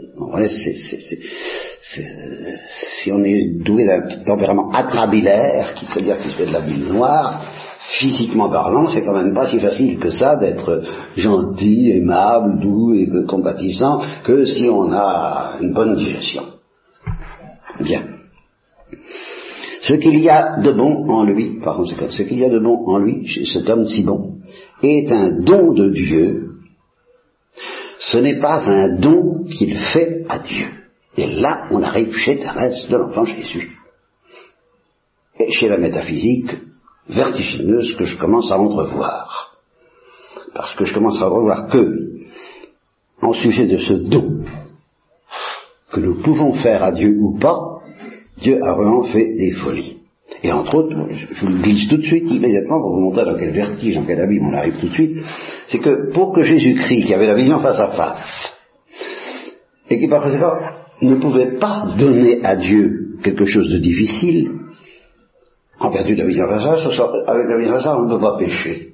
si 3.02 3.12
on 3.12 3.24
est 3.24 3.64
doué 3.64 3.86
d'un 3.86 4.24
tempérament 4.24 4.72
atrabilaire, 4.72 5.74
qui 5.74 5.86
veut 5.86 6.02
dire 6.02 6.18
qu'il 6.20 6.32
fait 6.34 6.46
de 6.46 6.54
la 6.54 6.62
bile 6.62 6.86
noire, 6.86 7.42
physiquement 8.00 8.50
parlant, 8.50 8.88
c'est 8.88 9.04
quand 9.04 9.14
même 9.14 9.34
pas 9.34 9.48
si 9.48 9.60
facile 9.60 10.00
que 10.00 10.10
ça 10.10 10.36
d'être 10.36 10.84
gentil, 11.16 11.92
aimable, 11.92 12.60
doux 12.60 12.94
et 12.94 13.10
compatissant 13.28 14.02
que 14.24 14.46
si 14.46 14.68
on 14.70 14.92
a 14.92 15.58
une 15.62 15.74
bonne 15.74 15.96
digestion. 15.96 16.44
Bien. 17.80 18.04
Ce 19.82 19.94
qu'il 19.96 20.20
y 20.20 20.30
a 20.30 20.62
de 20.62 20.72
bon 20.72 21.10
en 21.10 21.24
lui, 21.24 21.60
par 21.64 21.76
conséquent, 21.76 22.08
ce 22.10 22.24
qu'il 22.24 22.40
y 22.40 22.46
a 22.46 22.50
de 22.50 22.60
bon 22.60 22.86
en 22.88 23.00
lui, 23.00 23.28
cet 23.52 23.70
homme 23.70 23.86
si 23.86 24.04
bon, 24.04 24.38
est 24.82 25.12
un 25.12 25.32
don 25.42 25.74
de 25.74 25.90
Dieu 25.90 26.54
ce 28.12 28.18
n'est 28.18 28.40
pas 28.40 28.70
un 28.70 28.90
don 28.98 29.44
qu'il 29.46 29.78
fait 29.78 30.26
à 30.28 30.40
Dieu. 30.40 30.68
Et 31.16 31.26
là, 31.26 31.68
on 31.72 31.82
arrive 31.82 32.16
chez 32.18 32.38
Thérèse 32.38 32.88
de 32.90 32.98
l'enfant 32.98 33.24
Jésus. 33.24 33.78
Et 35.40 35.52
chez 35.52 35.70
la 35.70 35.78
métaphysique 35.78 36.52
vertigineuse 37.10 37.96
que 37.96 38.06
je 38.06 38.18
commence 38.18 38.52
à 38.52 38.60
entrevoir. 38.60 39.58
Parce 40.54 40.76
que 40.76 40.86
je 40.86 40.94
commence 40.94 41.22
à 41.22 41.28
entrevoir 41.28 41.70
que, 41.70 42.20
en 43.22 43.34
sujet 43.34 43.68
de 43.68 43.78
ce 43.78 43.94
don 43.94 44.44
que 45.92 46.00
nous 46.00 46.22
pouvons 46.22 46.54
faire 46.54 46.84
à 46.84 46.92
Dieu 46.92 47.16
ou 47.20 47.38
pas, 47.38 47.82
Dieu 48.42 48.60
a 48.62 48.76
vraiment 48.76 49.04
fait 49.04 49.34
des 49.36 49.52
folies. 49.52 49.98
Et 50.42 50.52
entre 50.52 50.76
autres, 50.76 50.96
je 51.10 51.46
vous 51.46 51.52
le 51.52 51.62
glisse 51.62 51.88
tout 51.88 51.98
de 51.98 52.04
suite, 52.04 52.30
immédiatement, 52.30 52.82
pour 52.82 52.96
vous 52.96 53.02
montrer 53.02 53.26
dans 53.26 53.38
quel 53.38 53.52
vertige, 53.52 53.96
dans 53.96 54.06
quel 54.06 54.20
abîme 54.20 54.48
on 54.48 54.54
arrive 54.54 54.78
tout 54.80 54.88
de 54.88 54.94
suite, 54.94 55.18
c'est 55.68 55.80
que 55.80 56.12
pour 56.12 56.34
que 56.34 56.42
Jésus-Christ, 56.42 57.06
qui 57.06 57.14
avait 57.14 57.28
la 57.28 57.36
vision 57.36 57.62
face 57.62 57.80
à 57.80 57.90
face, 57.90 58.54
et 59.90 60.00
qui 60.00 60.08
par 60.08 60.24
conséquent 60.24 60.54
ne 61.02 61.16
pouvait 61.16 61.58
pas 61.58 61.94
donner 61.98 62.44
à 62.44 62.56
Dieu 62.56 63.18
quelque 63.24 63.46
chose 63.46 63.70
de 63.70 63.78
difficile, 63.78 64.52
en 65.84 65.90
vertu 65.90 66.16
de 66.16 66.24
la 66.24 66.48
face 66.48 66.66
à 66.66 66.76
face, 66.78 67.00
avec 67.28 67.46
la 67.48 67.80
face, 67.80 67.86
on 67.86 68.06
ne 68.06 68.16
peut 68.16 68.22
pas 68.22 68.38
pécher. 68.38 68.94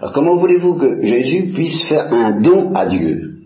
Alors 0.00 0.12
comment 0.12 0.36
voulez-vous 0.36 0.76
que 0.76 1.02
Jésus 1.02 1.52
puisse 1.54 1.84
faire 1.84 2.12
un 2.12 2.40
don 2.40 2.72
à 2.74 2.86
Dieu? 2.86 3.36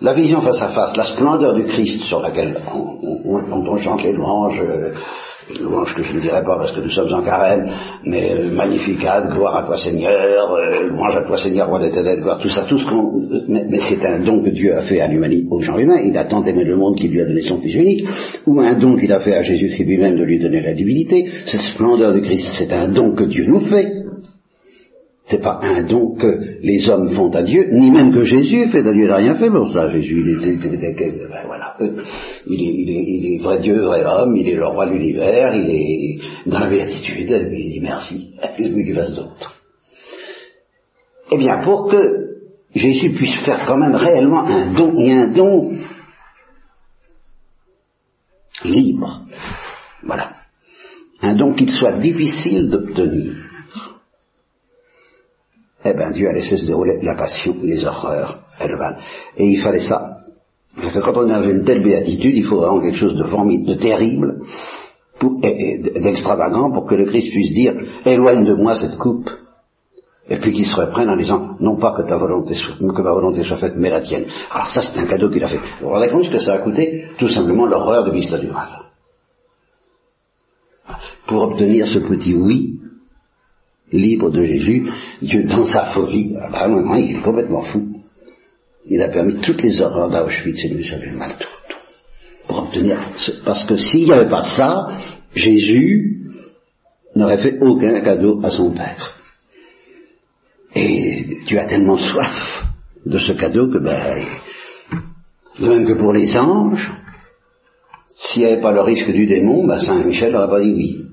La 0.00 0.12
vision 0.12 0.40
face 0.42 0.62
à 0.62 0.72
face, 0.72 0.96
la 0.96 1.06
splendeur 1.06 1.54
du 1.54 1.64
Christ 1.64 2.02
sur 2.04 2.20
laquelle 2.20 2.56
on, 2.72 3.76
chante 3.78 4.02
les 4.04 4.12
louanges, 4.12 4.60
euh, 4.60 4.92
les 4.92 4.92
louanges 4.92 4.96
que 5.48 6.02
je 6.02 6.14
ne 6.14 6.20
dirais 6.20 6.44
pas 6.44 6.56
parce 6.58 6.72
que 6.72 6.80
nous 6.80 6.90
sommes 6.90 7.12
en 7.12 7.22
carême, 7.22 7.68
mais 8.04 8.32
euh, 8.32 8.50
Magnificat, 8.50 9.28
gloire 9.32 9.56
à 9.56 9.62
toi 9.64 9.76
Seigneur, 9.78 10.52
euh, 10.52 10.88
louange 10.88 11.16
à 11.16 11.26
toi 11.26 11.38
Seigneur, 11.38 11.68
roi 11.68 11.80
d'éternel, 11.80 12.20
gloire, 12.20 12.38
tout 12.38 12.48
ça, 12.48 12.64
tout 12.68 12.78
ce 12.78 12.86
qu'on... 12.86 13.22
Mais, 13.48 13.80
c'est 13.80 14.04
un 14.04 14.20
don 14.20 14.42
que 14.42 14.50
Dieu 14.50 14.74
a 14.74 14.82
fait 14.82 15.00
à 15.00 15.08
l'humanité, 15.08 15.46
aux 15.50 15.60
gens 15.60 15.78
humains, 15.78 16.00
il 16.04 16.16
a 16.16 16.24
tant 16.24 16.44
aimé 16.44 16.64
le 16.64 16.76
monde 16.76 16.96
qu'il 16.96 17.10
lui 17.10 17.22
a 17.22 17.26
donné 17.26 17.42
son 17.42 17.60
Fils 17.60 17.74
unique, 17.74 18.04
ou 18.46 18.60
un 18.60 18.74
don 18.74 18.96
qu'il 18.96 19.12
a 19.12 19.20
fait 19.20 19.34
à 19.34 19.42
Jésus-Christ 19.42 19.84
lui-même 19.84 20.16
de 20.16 20.24
lui 20.24 20.38
donner 20.38 20.60
la 20.60 20.74
divinité, 20.74 21.26
cette 21.46 21.60
splendeur 21.60 22.12
du 22.12 22.20
Christ, 22.20 22.46
c'est 22.58 22.72
un 22.72 22.88
don 22.88 23.14
que 23.14 23.24
Dieu 23.24 23.44
nous 23.46 23.60
fait, 23.60 24.07
c'est 25.28 25.42
pas 25.42 25.58
un 25.62 25.82
don 25.82 26.14
que 26.14 26.58
les 26.62 26.88
hommes 26.88 27.10
font 27.10 27.30
à 27.30 27.42
Dieu, 27.42 27.68
ni 27.70 27.90
même 27.90 28.14
que 28.14 28.22
Jésus 28.22 28.68
fait 28.70 28.86
à 28.86 28.92
Dieu. 28.94 29.04
Il 29.04 29.08
n'a 29.08 29.16
rien 29.16 29.36
fait 29.36 29.50
pour 29.50 29.70
ça. 29.70 29.88
Jésus, 29.88 30.22
il 30.22 30.30
est, 30.30 31.28
ben 31.28 31.42
voilà, 31.46 31.76
il 32.46 32.60
est, 32.60 33.04
il, 33.06 33.34
est, 33.34 33.38
vrai 33.42 33.60
Dieu, 33.60 33.82
vrai 33.82 34.02
homme, 34.06 34.34
il 34.36 34.48
est 34.48 34.54
le 34.54 34.66
roi 34.66 34.86
de 34.86 34.92
l'univers, 34.92 35.54
il 35.54 35.68
est 35.70 36.18
dans 36.46 36.60
la 36.60 36.70
béatitude, 36.70 37.50
il 37.52 37.72
dit 37.72 37.80
merci, 37.82 38.34
qu'est-ce 38.56 38.72
qu'il 38.72 38.94
fasse 38.94 39.14
d'autre 39.14 39.54
Eh 41.30 41.36
bien, 41.36 41.62
pour 41.62 41.90
que 41.90 42.28
Jésus 42.74 43.12
puisse 43.12 43.36
faire 43.44 43.66
quand 43.66 43.76
même 43.76 43.94
réellement 43.94 44.46
un 44.46 44.72
don, 44.72 44.96
et 44.98 45.12
un 45.12 45.28
don 45.28 45.74
libre, 48.64 49.26
voilà, 50.04 50.30
un 51.20 51.34
don 51.34 51.52
qu'il 51.52 51.70
soit 51.70 51.98
difficile 51.98 52.70
d'obtenir, 52.70 53.47
eh 55.84 55.94
bien 55.94 56.10
Dieu 56.10 56.28
a 56.28 56.32
laissé 56.32 56.56
se 56.56 56.66
dérouler 56.66 56.98
la 57.02 57.16
passion, 57.16 57.56
les 57.62 57.84
horreurs, 57.84 58.40
et 59.36 59.46
il 59.46 59.60
fallait 59.60 59.80
ça. 59.80 60.16
Parce 60.76 60.92
que 60.92 60.98
quand 61.00 61.16
on 61.16 61.28
a 61.28 61.44
une 61.44 61.64
telle 61.64 61.82
béatitude, 61.82 62.36
il 62.36 62.44
faut 62.44 62.58
vraiment 62.58 62.80
quelque 62.80 62.96
chose 62.96 63.16
de 63.16 63.24
formidable, 63.24 63.76
de 63.76 63.82
terrible, 63.82 64.40
d'extravagant, 66.02 66.70
pour 66.72 66.86
que 66.86 66.94
le 66.94 67.06
Christ 67.06 67.30
puisse 67.30 67.52
dire, 67.52 67.74
éloigne 68.04 68.44
de 68.44 68.54
moi 68.54 68.76
cette 68.76 68.96
coupe, 68.96 69.30
et 70.28 70.36
puis 70.36 70.52
qu'il 70.52 70.66
se 70.66 70.76
reprenne 70.76 71.08
en 71.08 71.16
disant, 71.16 71.56
non 71.58 71.76
pas 71.76 71.94
que 71.96 72.02
ta 72.02 72.16
volonté 72.16 72.54
soit, 72.54 72.74
que 72.76 73.02
ma 73.02 73.12
volonté 73.12 73.44
soit 73.44 73.56
faite, 73.56 73.74
mais 73.76 73.90
la 73.90 74.00
tienne. 74.00 74.26
Alors 74.50 74.68
ça, 74.68 74.82
c'est 74.82 74.98
un 75.00 75.06
cadeau 75.06 75.30
qu'il 75.30 75.42
a 75.42 75.48
fait. 75.48 75.56
Vous 75.56 75.88
vous 75.88 75.88
rendez 75.88 76.08
compte 76.08 76.24
ce 76.24 76.30
que 76.30 76.40
ça 76.40 76.54
a 76.54 76.58
coûté? 76.58 77.06
Tout 77.18 77.28
simplement 77.28 77.66
l'horreur 77.66 78.04
de 78.04 78.10
vista 78.10 78.38
du 78.38 78.48
mal. 78.48 78.68
Pour 81.26 81.42
obtenir 81.42 81.86
ce 81.86 81.98
petit 81.98 82.34
oui, 82.34 82.77
libre 83.92 84.30
de 84.30 84.44
Jésus, 84.44 84.86
Dieu 85.22 85.44
dans 85.44 85.66
sa 85.66 85.86
folie, 85.86 86.34
ah 86.40 86.50
bah, 86.50 86.98
il 86.98 87.16
est 87.16 87.20
complètement 87.20 87.62
fou. 87.62 87.88
Il 88.86 89.02
a 89.02 89.08
permis 89.08 89.36
toutes 89.40 89.62
les 89.62 89.80
horreurs 89.80 90.10
d'Auschwitz 90.10 90.64
et 90.64 90.68
de 90.68 91.16
mal 91.16 91.32
tout, 91.38 91.46
tout, 91.68 91.76
pour 92.46 92.58
obtenir, 92.64 92.98
parce 93.44 93.64
que 93.64 93.76
s'il 93.76 94.04
n'y 94.04 94.12
avait 94.12 94.30
pas 94.30 94.42
ça, 94.42 94.88
Jésus 95.34 96.30
n'aurait 97.14 97.38
fait 97.38 97.58
aucun 97.60 98.00
cadeau 98.00 98.40
à 98.42 98.50
son 98.50 98.70
Père. 98.72 99.14
Et 100.74 101.38
Dieu 101.46 101.58
a 101.58 101.64
tellement 101.64 101.98
soif 101.98 102.64
de 103.04 103.18
ce 103.18 103.32
cadeau 103.32 103.70
que, 103.70 103.78
ben, 103.78 104.26
de 105.58 105.68
même 105.68 105.86
que 105.86 105.98
pour 105.98 106.12
les 106.12 106.36
anges, 106.36 106.90
s'il 108.10 108.42
n'y 108.42 108.52
avait 108.52 108.62
pas 108.62 108.72
le 108.72 108.80
risque 108.80 109.10
du 109.10 109.26
démon, 109.26 109.66
ben 109.66 109.78
Saint 109.78 110.02
Michel 110.04 110.32
n'aurait 110.32 110.48
pas 110.48 110.60
dit 110.60 110.72
oui. 110.72 111.04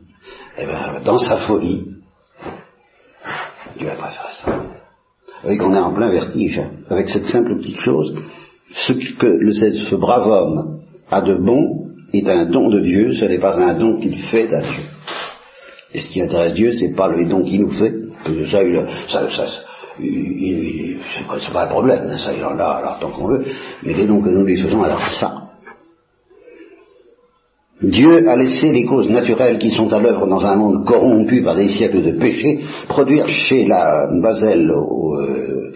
Et 0.57 0.61
eh 0.61 0.65
ben, 0.65 1.01
dans 1.03 1.19
sa 1.19 1.37
folie, 1.37 1.94
Dieu 3.77 3.87
pas 3.99 4.11
fait 4.11 4.33
ça. 4.33 4.61
Vous 5.43 5.57
qu'on 5.57 5.73
est 5.73 5.79
en 5.79 5.93
plein 5.93 6.09
vertige, 6.09 6.59
hein, 6.59 6.71
avec 6.89 7.09
cette 7.09 7.27
simple 7.27 7.57
petite 7.57 7.79
chose. 7.79 8.15
Ce 8.71 8.93
que 8.93 9.27
le, 9.27 9.53
ce 9.53 9.95
brave 9.95 10.27
homme 10.27 10.79
a 11.09 11.21
de 11.21 11.35
bon 11.35 11.89
est 12.13 12.27
un 12.27 12.45
don 12.45 12.69
de 12.69 12.79
Dieu, 12.81 13.13
ce 13.13 13.25
n'est 13.25 13.39
pas 13.39 13.59
un 13.59 13.75
don 13.75 13.99
qu'il 13.99 14.17
fait 14.17 14.51
à 14.53 14.61
Dieu. 14.61 14.83
Et 15.93 16.01
ce 16.01 16.09
qui 16.09 16.21
intéresse 16.21 16.53
Dieu, 16.53 16.73
c'est 16.73 16.95
pas 16.95 17.13
les 17.15 17.25
dons 17.25 17.43
qu'il 17.43 17.61
nous 17.61 17.71
fait. 17.71 17.93
Ça, 18.49 18.63
il, 18.63 18.85
ça, 19.07 19.29
ça, 19.29 19.45
c'est 19.97 21.53
pas 21.53 21.63
un 21.63 21.67
problème, 21.67 22.17
ça 22.17 22.33
il 22.33 22.43
en 22.43 22.57
a 22.57 22.63
alors 22.63 22.99
tant 22.99 23.11
qu'on 23.11 23.27
veut, 23.27 23.45
mais 23.83 23.93
les 23.93 24.05
dons 24.07 24.21
que 24.21 24.29
nous 24.29 24.43
lui 24.43 24.57
faisons, 24.57 24.83
alors 24.83 25.05
ça, 25.07 25.44
Dieu 27.81 28.27
a 28.29 28.35
laissé 28.37 28.71
les 28.71 28.85
causes 28.85 29.09
naturelles 29.09 29.57
qui 29.57 29.71
sont 29.71 29.91
à 29.91 29.99
l'œuvre 29.99 30.27
dans 30.27 30.45
un 30.45 30.55
monde 30.55 30.85
corrompu 30.85 31.43
par 31.43 31.55
des 31.55 31.67
siècles 31.67 32.03
de 32.03 32.11
péché 32.11 32.61
produire 32.87 33.27
chez 33.27 33.65
la 33.65 34.07
Basel, 34.21 34.71
euh, 34.71 35.73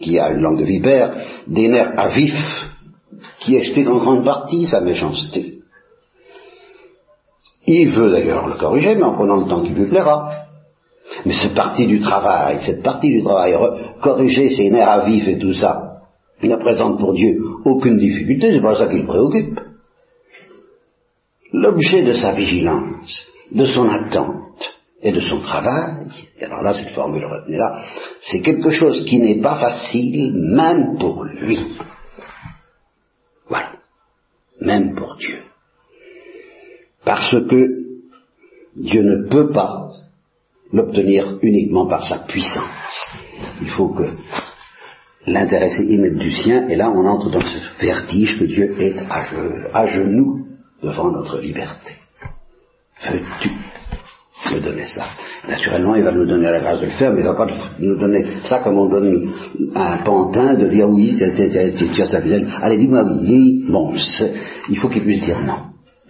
qui 0.00 0.18
a 0.18 0.30
une 0.30 0.40
langue 0.40 0.60
de 0.60 0.64
vipère, 0.64 1.14
des 1.46 1.68
nerfs 1.68 1.92
à 1.96 2.08
vif 2.08 2.34
qui 3.40 3.54
expliquent 3.54 3.90
en 3.90 3.98
grande 3.98 4.24
partie 4.24 4.66
sa 4.66 4.80
méchanceté. 4.80 5.58
Il 7.66 7.90
veut 7.90 8.10
d'ailleurs 8.10 8.48
le 8.48 8.54
corriger, 8.54 8.94
mais 8.94 9.02
en 9.02 9.14
prenant 9.14 9.36
le 9.36 9.48
temps 9.48 9.62
qui 9.62 9.74
lui 9.74 9.88
plaira. 9.88 10.30
Mais 11.26 11.34
cette 11.34 11.54
partie 11.54 11.86
du 11.86 11.98
travail, 11.98 12.58
cette 12.62 12.82
partie 12.82 13.10
du 13.10 13.22
travail, 13.22 13.54
corriger 14.00 14.50
ses 14.50 14.70
nerfs 14.70 14.88
à 14.88 15.00
vif 15.04 15.28
et 15.28 15.38
tout 15.38 15.52
ça, 15.52 15.98
il 16.42 16.48
ne 16.48 16.56
présente 16.56 16.98
pour 16.98 17.12
Dieu 17.12 17.38
aucune 17.64 17.98
difficulté, 17.98 18.52
c'est 18.52 18.62
pas 18.62 18.74
ça 18.74 18.86
qui 18.86 18.98
le 18.98 19.06
préoccupe 19.06 19.58
l'objet 21.56 22.02
de 22.02 22.12
sa 22.12 22.32
vigilance, 22.32 23.26
de 23.50 23.66
son 23.66 23.88
attente 23.88 24.74
et 25.02 25.12
de 25.12 25.20
son 25.20 25.40
travail, 25.40 26.06
et 26.38 26.44
alors 26.44 26.62
là, 26.62 26.74
cette 26.74 26.94
formule 26.94 27.24
retenue 27.24 27.56
là, 27.56 27.82
c'est 28.20 28.40
quelque 28.40 28.70
chose 28.70 29.04
qui 29.06 29.18
n'est 29.18 29.40
pas 29.40 29.58
facile, 29.58 30.32
même 30.34 30.98
pour 30.98 31.24
lui. 31.24 31.58
Voilà. 33.48 33.72
Même 34.60 34.94
pour 34.94 35.16
Dieu. 35.16 35.38
Parce 37.04 37.30
que 37.30 37.60
Dieu 38.76 39.02
ne 39.02 39.28
peut 39.28 39.50
pas 39.50 39.92
l'obtenir 40.72 41.38
uniquement 41.42 41.86
par 41.86 42.06
sa 42.06 42.18
puissance. 42.18 43.10
Il 43.62 43.68
faut 43.68 43.90
que 43.90 44.08
l'intéressé 45.26 45.84
y 45.84 45.96
mette 45.98 46.18
du 46.18 46.30
sien, 46.32 46.68
et 46.68 46.76
là 46.76 46.90
on 46.90 47.06
entre 47.06 47.30
dans 47.30 47.40
ce 47.40 47.84
vertige 47.84 48.38
que 48.38 48.44
Dieu 48.44 48.74
est 48.78 48.96
à 49.08 49.86
genoux 49.86 50.46
devant 50.82 51.10
notre 51.10 51.38
liberté. 51.38 51.94
Veux-tu 53.10 53.50
me 54.54 54.60
donner 54.60 54.86
ça? 54.86 55.06
Naturellement, 55.48 55.94
il 55.94 56.02
va 56.02 56.12
nous 56.12 56.26
donner 56.26 56.50
la 56.50 56.60
grâce 56.60 56.80
de 56.80 56.86
le 56.86 56.92
faire, 56.92 57.12
mais 57.12 57.20
il 57.20 57.24
ne 57.24 57.30
va 57.30 57.36
pas 57.36 57.46
nous 57.78 57.98
donner 57.98 58.24
ça 58.42 58.60
comme 58.60 58.78
on 58.78 58.88
donne 58.88 59.32
un 59.74 59.98
pantin 59.98 60.54
de 60.54 60.68
dire 60.68 60.88
oui, 60.88 61.14
tu 61.16 61.24
as 61.24 61.30
ta 61.30 62.18
Allez, 62.62 62.78
dis-moi 62.78 63.04
oui. 63.04 63.64
Bon, 63.68 63.92
il 64.68 64.78
faut 64.78 64.88
qu'il 64.88 65.02
puisse 65.02 65.24
dire 65.24 65.40
non. 65.44 65.58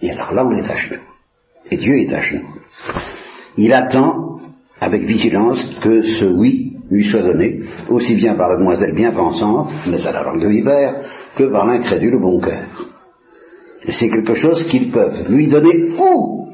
Et 0.01 0.11
alors 0.11 0.33
là, 0.33 0.45
on 0.45 0.51
est 0.51 0.69
à 0.69 0.75
genoux. 0.75 1.01
Et 1.69 1.77
Dieu 1.77 1.99
est 1.99 2.13
à 2.13 2.21
genoux. 2.21 2.55
Il 3.57 3.73
attend 3.73 4.39
avec 4.79 5.03
vigilance 5.03 5.63
que 5.81 6.03
ce 6.03 6.25
oui 6.25 6.73
lui 6.89 7.03
soit 7.03 7.23
donné, 7.23 7.61
aussi 7.89 8.15
bien 8.15 8.35
par 8.35 8.49
la 8.49 8.57
demoiselle 8.57 8.93
bien 8.93 9.11
pensante, 9.11 9.71
mais 9.87 10.05
à 10.05 10.11
la 10.11 10.23
langue 10.23 10.41
de 10.41 10.47
vipère, 10.47 11.01
que 11.35 11.51
par 11.51 11.65
l'incrédule 11.65 12.19
bon 12.21 12.39
cœur. 12.39 12.67
C'est 13.89 14.09
quelque 14.09 14.35
chose 14.35 14.63
qu'ils 14.69 14.91
peuvent 14.91 15.29
lui 15.29 15.47
donner 15.47 15.93
ou 15.97 16.49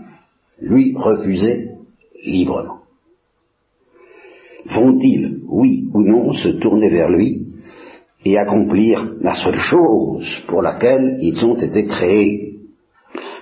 lui 0.61 0.93
refuser 0.95 1.71
librement. 2.23 2.81
Vont-ils, 4.65 5.41
oui 5.47 5.89
ou 5.93 6.01
non, 6.01 6.33
se 6.33 6.49
tourner 6.49 6.89
vers 6.89 7.09
lui 7.09 7.47
et 8.23 8.37
accomplir 8.37 9.15
la 9.19 9.35
seule 9.35 9.57
chose 9.57 10.43
pour 10.47 10.61
laquelle 10.61 11.17
ils 11.21 11.43
ont 11.43 11.57
été 11.57 11.85
créés? 11.85 12.59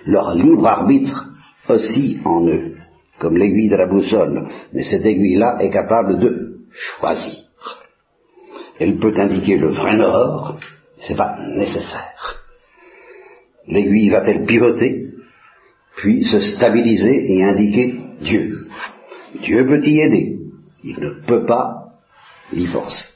Leur 0.05 0.33
libre 0.33 0.65
arbitre 0.65 1.29
aussi 1.69 2.17
en 2.25 2.47
eux, 2.47 2.75
comme 3.19 3.37
l'aiguille 3.37 3.69
de 3.69 3.75
la 3.75 3.87
boussole, 3.87 4.47
mais 4.73 4.83
cette 4.83 5.05
aiguille-là 5.05 5.57
est 5.59 5.69
capable 5.69 6.19
de 6.19 6.61
choisir. 6.71 7.37
Elle 8.79 8.97
peut 8.97 9.13
indiquer 9.15 9.57
le 9.57 9.69
vrai 9.69 9.95
nord, 9.95 10.57
c'est 10.97 11.15
pas 11.15 11.37
nécessaire. 11.55 12.40
L'aiguille 13.67 14.09
va-t-elle 14.09 14.45
pivoter, 14.45 15.07
puis 15.97 16.23
se 16.23 16.39
stabiliser 16.39 17.33
et 17.33 17.43
indiquer 17.43 17.95
Dieu? 18.21 18.67
Dieu 19.41 19.65
peut 19.67 19.81
y 19.83 20.01
aider. 20.01 20.39
Il 20.83 20.99
ne 20.99 21.25
peut 21.25 21.45
pas 21.45 21.93
y 22.53 22.65
forcer. 22.65 23.07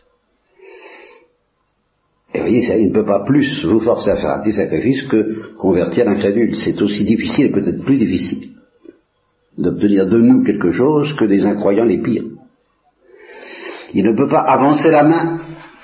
Et 2.33 2.39
vous 2.39 2.43
voyez, 2.43 2.61
ça, 2.63 2.77
il 2.77 2.89
ne 2.89 2.93
peut 2.93 3.05
pas 3.05 3.23
plus 3.25 3.65
vous 3.65 3.79
forcer 3.79 4.11
à 4.11 4.17
faire 4.17 4.31
un 4.31 4.41
petit 4.41 4.53
sacrifice 4.53 5.03
que 5.03 5.55
convertir 5.55 6.05
l'incrédule. 6.05 6.55
C'est 6.57 6.81
aussi 6.81 7.03
difficile 7.03 7.51
peut-être 7.51 7.83
plus 7.83 7.97
difficile. 7.97 8.49
d'obtenir 9.57 10.07
de 10.07 10.19
nous 10.19 10.43
quelque 10.43 10.71
chose 10.71 11.15
que 11.15 11.25
des 11.25 11.45
incroyants 11.45 11.85
les 11.85 12.01
pires. 12.01 12.25
Il 13.93 14.03
ne 14.03 14.15
peut 14.15 14.27
pas 14.27 14.41
avancer 14.41 14.91
la 14.91 15.03
main 15.03 15.39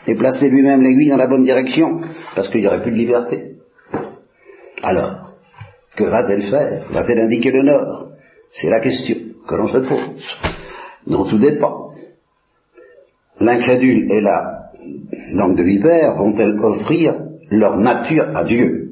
et 0.07 0.15
placer 0.15 0.49
lui-même 0.49 0.81
l'aiguille 0.81 1.09
dans 1.09 1.17
la 1.17 1.27
bonne 1.27 1.43
direction, 1.43 2.01
parce 2.35 2.49
qu'il 2.49 2.61
n'y 2.61 2.67
aurait 2.67 2.81
plus 2.81 2.91
de 2.91 2.97
liberté. 2.97 3.50
Alors, 4.81 5.33
que 5.95 6.03
va-t-elle 6.03 6.43
faire? 6.43 6.83
Va-t-elle 6.91 7.19
indiquer 7.19 7.51
le 7.51 7.63
nord? 7.63 8.07
C'est 8.51 8.69
la 8.69 8.79
question 8.79 9.15
que 9.47 9.55
l'on 9.55 9.67
se 9.67 9.77
pose, 9.77 10.37
dont 11.07 11.25
tout 11.25 11.37
dépend. 11.37 11.87
L'incrédule 13.39 14.11
et 14.11 14.21
la 14.21 14.69
langue 15.33 15.57
de 15.57 15.63
vipère 15.63 16.15
vont-elles 16.17 16.59
offrir 16.59 17.15
leur 17.49 17.77
nature 17.77 18.27
à 18.35 18.43
Dieu? 18.45 18.91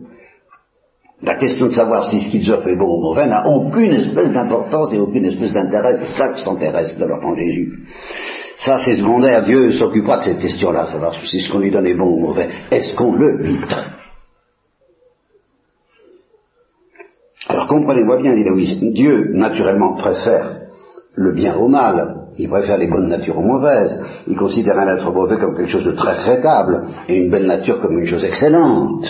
La 1.22 1.36
question 1.36 1.66
de 1.66 1.72
savoir 1.72 2.06
si 2.06 2.22
ce 2.22 2.30
qu'ils 2.30 2.50
offrent 2.52 2.70
est 2.70 2.78
bon 2.78 2.98
ou 2.98 3.02
mauvais 3.02 3.28
n'a 3.28 3.46
aucune 3.48 3.92
espèce 3.92 4.32
d'importance 4.32 4.94
et 4.94 5.00
aucune 5.00 5.26
espèce 5.26 5.52
d'intérêt. 5.52 5.98
C'est 5.98 6.18
ça 6.18 6.30
qui 6.30 6.44
s'intéresse 6.44 6.98
de 6.98 7.06
l'enfant 7.06 7.36
Jésus. 7.36 7.88
Ça, 8.60 8.78
c'est 8.86 8.98
secondaire. 8.98 9.44
Dieu 9.44 9.74
s'occupera 9.74 10.18
de 10.18 10.24
cette 10.24 10.40
question-là, 10.40 10.86
savoir 10.86 11.14
si 11.26 11.42
ce 11.42 11.52
qu'on 11.52 11.60
lui 11.60 11.72
donne 11.72 11.88
est 11.88 11.96
bon 11.96 12.08
ou 12.08 12.20
mauvais. 12.20 12.48
Est-ce 12.72 12.96
qu'on 12.96 13.14
le 13.16 13.38
lui 13.38 13.60
donne 13.60 13.94
Alors 17.48 17.59
comprenez-moi 17.70 18.18
bien, 18.18 18.36
dit 18.36 18.44
Louis, 18.44 18.92
Dieu, 18.94 19.32
naturellement, 19.34 19.94
préfère 19.94 20.58
le 21.16 21.34
bien 21.34 21.56
au 21.56 21.68
mal. 21.68 22.16
Il 22.38 22.50
préfère 22.50 22.78
les 22.78 22.88
bonnes 22.88 23.10
natures 23.10 23.38
aux 23.38 23.46
mauvaises. 23.46 24.02
Il 24.28 24.36
considère 24.36 24.78
un 24.80 24.96
être 24.98 25.12
mauvais 25.12 25.38
comme 25.38 25.56
quelque 25.56 25.70
chose 25.70 25.86
de 25.86 25.92
très 25.92 26.16
traitable 26.16 26.88
et 27.08 27.18
une 27.18 27.30
belle 27.30 27.48
nature 27.48 27.80
comme 27.82 27.98
une 28.00 28.06
chose 28.06 28.26
excellente 28.26 29.06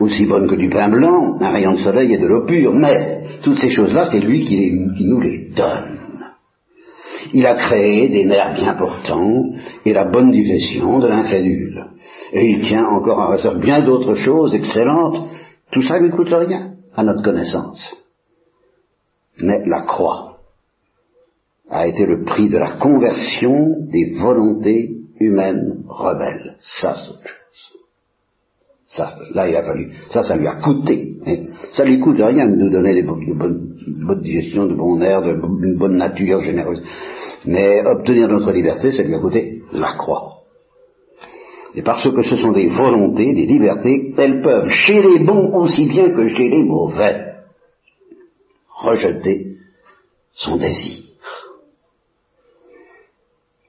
aussi 0.00 0.26
bonne 0.26 0.48
que 0.48 0.56
du 0.56 0.68
pain 0.68 0.88
blanc, 0.88 1.36
un 1.40 1.50
rayon 1.50 1.74
de 1.74 1.78
soleil 1.78 2.12
et 2.12 2.18
de 2.18 2.26
l'eau 2.26 2.44
pure, 2.44 2.74
mais 2.74 3.20
toutes 3.42 3.58
ces 3.58 3.70
choses-là, 3.70 4.08
c'est 4.10 4.18
lui 4.18 4.44
qui, 4.44 4.72
nous 5.04 5.20
les 5.20 5.50
donne. 5.54 6.00
Il 7.32 7.46
a 7.46 7.54
créé 7.54 8.08
des 8.08 8.24
nerfs 8.24 8.54
bien 8.54 8.74
portants 8.74 9.44
et 9.84 9.92
la 9.92 10.06
bonne 10.06 10.30
digestion 10.30 10.98
de 10.98 11.06
l'incrédule. 11.06 11.86
Et 12.32 12.46
il 12.46 12.60
tient 12.62 12.84
encore 12.84 13.20
en 13.20 13.28
réserve 13.28 13.58
bien 13.58 13.84
d'autres 13.84 14.14
choses 14.14 14.54
excellentes. 14.54 15.28
Tout 15.70 15.82
ça 15.82 16.00
ne 16.00 16.10
coûte 16.10 16.32
rien 16.32 16.73
à 16.94 17.02
notre 17.02 17.22
connaissance. 17.22 17.96
Mais 19.38 19.64
la 19.66 19.82
croix 19.82 20.38
a 21.70 21.86
été 21.86 22.06
le 22.06 22.24
prix 22.24 22.48
de 22.48 22.58
la 22.58 22.72
conversion 22.72 23.76
des 23.80 24.14
volontés 24.20 24.96
humaines 25.18 25.84
rebelles. 25.88 26.56
Ça, 26.60 26.96
c'est 26.96 27.30
ça, 28.86 29.18
là, 29.34 29.48
il 29.48 29.56
a 29.56 29.64
fallu. 29.64 29.90
Ça, 30.10 30.22
ça 30.22 30.36
lui 30.36 30.46
a 30.46 30.56
coûté. 30.56 31.16
Ça 31.72 31.84
lui 31.84 31.98
coûte 31.98 32.18
rien 32.20 32.48
de 32.48 32.54
nous 32.54 32.70
donner 32.70 32.94
des 32.94 33.02
de 33.02 33.34
bonnes, 33.34 34.20
digestion, 34.22 34.66
de 34.66 34.74
bon 34.74 35.00
air, 35.00 35.22
de, 35.22 35.76
bonne 35.76 35.96
nature 35.96 36.40
généreuse. 36.40 36.80
Mais 37.44 37.84
obtenir 37.84 38.28
notre 38.28 38.52
liberté, 38.52 38.92
ça 38.92 39.02
lui 39.02 39.14
a 39.14 39.18
coûté 39.18 39.62
la 39.72 39.94
croix. 39.94 40.33
Et 41.74 41.82
parce 41.82 42.08
que 42.08 42.22
ce 42.22 42.36
sont 42.36 42.52
des 42.52 42.68
volontés, 42.68 43.34
des 43.34 43.46
libertés, 43.46 44.14
elles 44.16 44.42
peuvent, 44.42 44.68
chez 44.68 45.02
les 45.02 45.24
bons 45.24 45.52
aussi 45.54 45.88
bien 45.88 46.10
que 46.10 46.26
chez 46.26 46.48
les 46.48 46.62
mauvais, 46.62 47.34
rejeter 48.68 49.56
son 50.32 50.56
désir. 50.56 51.04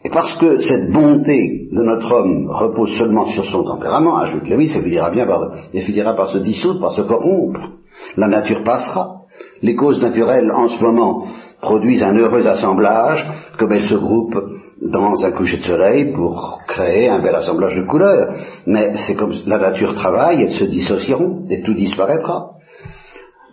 Et 0.03 0.09
parce 0.09 0.38
que 0.38 0.62
cette 0.62 0.91
bonté 0.91 1.67
de 1.71 1.81
notre 1.81 2.12
homme 2.12 2.47
repose 2.51 2.95
seulement 2.95 3.25
sur 3.31 3.43
son 3.45 3.63
tempérament, 3.63 4.17
ajoute 4.17 4.47
Lewis, 4.47 4.69
ça 4.69 4.83
finira 4.83 5.09
bien 5.09 5.25
par, 5.25 5.55
finira 5.71 6.15
par 6.15 6.29
se 6.29 6.38
dissoudre, 6.38 6.79
par 6.79 6.93
se 6.93 7.01
corrompre. 7.01 7.71
La 8.15 8.27
nature 8.27 8.63
passera. 8.63 9.21
Les 9.63 9.75
causes 9.75 10.00
naturelles 10.00 10.51
en 10.51 10.67
ce 10.67 10.79
moment 10.79 11.25
produisent 11.59 12.03
un 12.03 12.15
heureux 12.15 12.45
assemblage, 12.45 13.25
comme 13.57 13.71
elles 13.71 13.89
se 13.89 13.95
groupent 13.95 14.43
dans 14.82 15.25
un 15.25 15.32
coucher 15.32 15.58
de 15.58 15.63
soleil 15.63 16.12
pour 16.13 16.62
créer 16.67 17.08
un 17.10 17.22
bel 17.22 17.36
assemblage 17.36 17.75
de 17.75 17.88
couleurs. 17.88 18.36
Mais 18.65 18.94
c'est 19.08 19.15
comme 19.15 19.34
la 19.46 19.58
nature 19.58 19.94
travaille, 19.94 20.44
elles 20.44 20.51
se 20.51 20.65
dissocieront 20.65 21.46
et 21.50 21.61
tout 21.61 21.74
disparaîtra. 21.74 22.51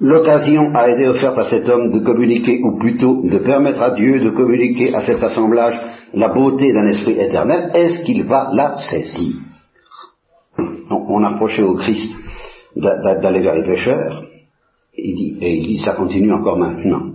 L'occasion 0.00 0.72
a 0.74 0.90
été 0.90 1.06
offerte 1.06 1.38
à 1.38 1.44
cet 1.44 1.68
homme 1.68 1.92
de 1.92 2.00
communiquer, 2.00 2.60
ou 2.64 2.76
plutôt 2.76 3.22
de 3.22 3.38
permettre 3.38 3.80
à 3.82 3.90
Dieu 3.90 4.18
de 4.18 4.30
communiquer 4.30 4.92
à 4.92 5.00
cet 5.02 5.22
assemblage 5.22 5.80
la 6.12 6.30
beauté 6.30 6.72
d'un 6.72 6.88
esprit 6.88 7.20
éternel. 7.20 7.70
Est-ce 7.72 8.02
qu'il 8.02 8.24
va 8.24 8.50
la 8.52 8.74
saisir? 8.74 9.34
On 10.88 11.22
a 11.22 11.28
reproché 11.30 11.62
au 11.62 11.74
Christ 11.74 12.10
d'aller 12.74 13.40
vers 13.40 13.54
les 13.54 13.64
pécheurs, 13.64 14.24
il 14.96 15.14
dit, 15.14 15.36
et 15.40 15.56
il 15.56 15.66
dit, 15.66 15.78
ça 15.78 15.92
continue 15.92 16.32
encore 16.32 16.58
maintenant. 16.58 17.12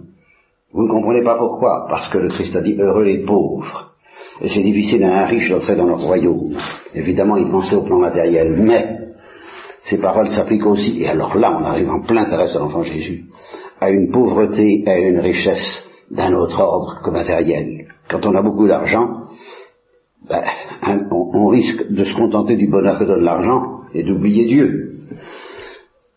Vous 0.71 0.83
ne 0.83 0.91
comprenez 0.91 1.23
pas 1.23 1.35
pourquoi? 1.37 1.87
Parce 1.89 2.09
que 2.09 2.19
le 2.19 2.29
Christ 2.29 2.55
a 2.55 2.61
dit, 2.61 2.75
heureux 2.79 3.03
les 3.03 3.25
pauvres. 3.25 3.86
Et 4.41 4.49
c'est 4.49 4.63
difficile 4.63 5.03
à 5.03 5.23
un 5.23 5.25
riche 5.25 5.49
d'entrer 5.49 5.75
dans 5.75 5.87
leur 5.87 6.01
royaume. 6.01 6.55
Évidemment, 6.93 7.37
il 7.37 7.49
pensait 7.49 7.75
au 7.75 7.83
plan 7.83 7.99
matériel, 7.99 8.55
mais 8.59 8.97
ces 9.83 9.99
paroles 9.99 10.27
s'appliquent 10.27 10.65
aussi, 10.65 11.01
et 11.01 11.07
alors 11.07 11.37
là 11.37 11.57
on 11.59 11.63
arrive 11.63 11.89
en 11.89 12.01
plein 12.01 12.23
intérêt 12.23 12.49
à 12.53 12.59
l'enfant 12.59 12.83
Jésus, 12.83 13.25
à 13.79 13.89
une 13.89 14.11
pauvreté 14.11 14.83
et 14.85 14.89
à 14.89 14.99
une 14.99 15.19
richesse 15.19 15.83
d'un 16.11 16.33
autre 16.33 16.59
ordre 16.59 17.01
que 17.03 17.09
matériel. 17.09 17.87
Quand 18.09 18.25
on 18.25 18.35
a 18.35 18.41
beaucoup 18.41 18.67
d'argent, 18.67 19.07
ben, 20.27 20.43
on, 21.11 21.47
risque 21.47 21.89
de 21.89 22.03
se 22.03 22.15
contenter 22.15 22.57
du 22.57 22.67
bonheur 22.67 22.99
que 22.99 23.05
donne 23.05 23.23
l'argent 23.23 23.81
et 23.93 24.03
d'oublier 24.03 24.45
Dieu. 24.45 24.91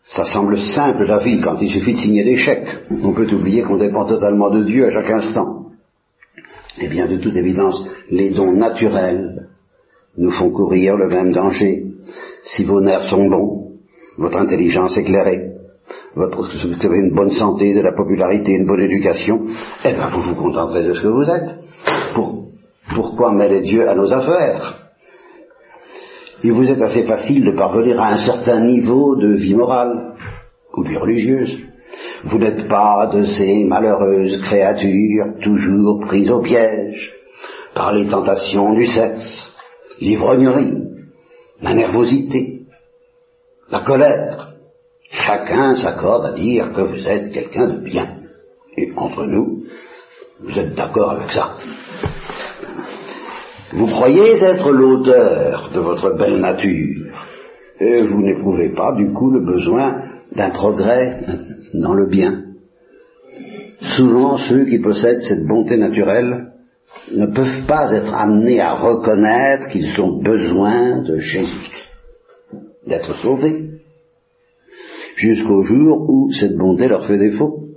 Ça 0.05 0.25
semble 0.25 0.57
simple 0.59 1.05
la 1.05 1.19
vie 1.19 1.39
quand 1.39 1.55
il 1.61 1.69
suffit 1.69 1.93
de 1.93 1.99
signer 1.99 2.23
des 2.23 2.35
chèques. 2.35 2.67
On 3.03 3.13
peut 3.13 3.33
oublier 3.33 3.61
qu'on 3.61 3.77
dépend 3.77 4.05
totalement 4.05 4.49
de 4.49 4.65
Dieu 4.65 4.87
à 4.87 4.91
chaque 4.91 5.09
instant. 5.09 5.60
Eh 6.79 6.87
bien, 6.87 7.07
de 7.07 7.17
toute 7.17 7.35
évidence, 7.35 7.83
les 8.09 8.29
dons 8.29 8.53
naturels 8.53 9.49
nous 10.17 10.31
font 10.31 10.51
courir 10.51 10.95
le 10.95 11.07
même 11.07 11.31
danger. 11.31 11.85
Si 12.43 12.63
vos 12.63 12.81
nerfs 12.81 13.09
sont 13.09 13.29
bons, 13.29 13.73
votre 14.17 14.37
intelligence 14.37 14.97
éclairée, 14.97 15.51
votre, 16.15 16.41
vous 16.41 16.85
avez 16.85 16.97
une 16.97 17.15
bonne 17.15 17.31
santé, 17.31 17.73
de 17.73 17.81
la 17.81 17.93
popularité, 17.93 18.53
une 18.53 18.65
bonne 18.65 18.81
éducation, 18.81 19.43
eh 19.83 19.93
bien 19.93 20.09
vous 20.09 20.21
vous 20.21 20.35
contenterez 20.35 20.83
de 20.83 20.93
ce 20.93 21.01
que 21.01 21.07
vous 21.07 21.29
êtes. 21.29 21.59
pourquoi 22.95 23.33
mêler 23.33 23.61
Dieu 23.61 23.87
à 23.87 23.95
nos 23.95 24.11
affaires? 24.11 24.77
Il 26.43 26.53
vous 26.53 26.69
est 26.69 26.81
assez 26.81 27.03
facile 27.03 27.45
de 27.45 27.51
parvenir 27.51 28.01
à 28.01 28.13
un 28.13 28.17
certain 28.17 28.61
niveau 28.65 29.15
de 29.15 29.35
vie 29.35 29.53
morale 29.53 30.15
ou 30.75 30.83
vie 30.83 30.97
religieuse. 30.97 31.59
Vous 32.23 32.37
n'êtes 32.37 32.67
pas 32.67 33.07
de 33.07 33.23
ces 33.23 33.63
malheureuses 33.63 34.39
créatures 34.41 35.33
toujours 35.41 36.01
prises 36.01 36.29
au 36.29 36.39
piège 36.39 37.11
par 37.73 37.93
les 37.93 38.07
tentations 38.07 38.73
du 38.73 38.85
sexe, 38.85 39.51
l'ivrognerie, 39.99 40.77
la 41.61 41.73
nervosité, 41.73 42.61
la 43.71 43.79
colère. 43.79 44.53
Chacun 45.09 45.75
s'accorde 45.75 46.25
à 46.25 46.33
dire 46.33 46.73
que 46.73 46.81
vous 46.81 47.07
êtes 47.07 47.31
quelqu'un 47.31 47.67
de 47.67 47.83
bien. 47.83 48.17
Et 48.77 48.91
entre 48.95 49.25
nous, 49.25 49.63
vous 50.41 50.57
êtes 50.57 50.75
d'accord 50.75 51.11
avec 51.11 51.31
ça. 51.31 51.55
Vous 53.73 53.87
croyez 53.87 54.43
être 54.43 54.71
l'auteur 54.71 55.69
de 55.73 55.79
votre 55.79 56.17
belle 56.17 56.39
nature, 56.39 57.13
et 57.79 58.01
vous 58.01 58.21
n'éprouvez 58.21 58.69
pas 58.69 58.93
du 58.95 59.11
coup 59.11 59.31
le 59.31 59.39
besoin 59.39 60.01
d'un 60.33 60.49
progrès 60.51 61.21
dans 61.73 61.93
le 61.93 62.07
bien. 62.07 62.45
Souvent, 63.97 64.37
ceux 64.37 64.65
qui 64.65 64.79
possèdent 64.79 65.21
cette 65.21 65.45
bonté 65.45 65.77
naturelle 65.77 66.51
ne 67.11 67.25
peuvent 67.25 67.65
pas 67.67 67.91
être 67.93 68.13
amenés 68.13 68.59
à 68.59 68.73
reconnaître 68.73 69.69
qu'ils 69.69 69.99
ont 69.99 70.21
besoin 70.21 71.01
de 71.01 71.17
Jésus 71.17 71.89
d'être 72.85 73.15
sauvés, 73.15 73.69
jusqu'au 75.15 75.63
jour 75.63 76.09
où 76.09 76.31
cette 76.31 76.55
bonté 76.55 76.87
leur 76.87 77.05
fait 77.05 77.17
défaut, 77.17 77.67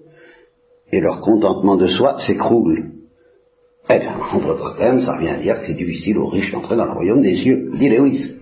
et 0.92 1.00
leur 1.00 1.20
contentement 1.20 1.76
de 1.76 1.86
soi 1.86 2.18
s'écroule. 2.18 2.90
Eh 3.90 3.98
bien, 3.98 4.14
en 4.32 4.38
d'autres 4.38 4.76
termes, 4.78 5.00
ça 5.00 5.16
revient 5.16 5.28
à 5.28 5.38
dire 5.38 5.60
que 5.60 5.66
c'est 5.66 5.74
difficile 5.74 6.18
aux 6.18 6.26
riches 6.26 6.52
d'entrer 6.52 6.76
dans 6.76 6.86
le 6.86 6.92
royaume 6.92 7.20
des 7.20 7.36
cieux, 7.36 7.70
dit 7.76 7.90
Lewis. 7.90 8.34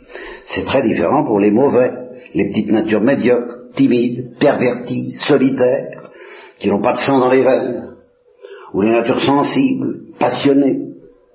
C'est 0.47 0.65
très 0.65 0.83
différent 0.83 1.25
pour 1.25 1.41
les 1.41 1.51
mauvais, 1.51 1.93
les 2.35 2.49
petites 2.49 2.71
natures 2.71 3.01
médiocres, 3.01 3.71
timides, 3.75 4.39
perverties, 4.39 5.13
solitaires, 5.27 6.11
qui 6.59 6.69
n'ont 6.69 6.81
pas 6.81 6.95
de 6.95 6.99
sang 6.99 7.19
dans 7.19 7.31
les 7.31 7.43
veines, 7.43 7.97
ou 8.73 8.83
les 8.83 8.91
natures 8.91 9.21
sensibles, 9.21 10.15
passionnées, 10.19 10.81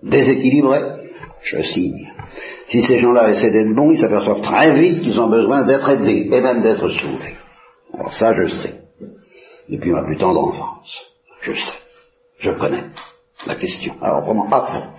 déséquilibrées. 0.03 0.97
Je 1.41 1.61
signe. 1.61 2.11
Si 2.65 2.81
ces 2.81 2.97
gens-là 2.97 3.29
essaient 3.29 3.51
d'être 3.51 3.73
bons, 3.73 3.91
ils 3.91 3.99
s'aperçoivent 3.99 4.41
très 4.41 4.73
vite 4.75 5.01
qu'ils 5.01 5.19
ont 5.19 5.29
besoin 5.29 5.63
d'être 5.65 5.89
aidés 5.89 6.27
et 6.31 6.41
même 6.41 6.61
d'être 6.61 6.89
sauvés. 6.89 7.35
Alors 7.93 8.13
ça, 8.13 8.33
je 8.33 8.47
sais. 8.47 8.81
Depuis 9.69 9.91
ma 9.91 10.03
plus 10.03 10.17
tendre 10.17 10.41
enfance. 10.41 11.03
Je 11.41 11.53
sais. 11.53 11.77
Je 12.39 12.51
connais 12.51 12.85
la 13.45 13.55
question. 13.55 13.95
Alors 14.01 14.23
vraiment, 14.23 14.47
à. 14.51 14.93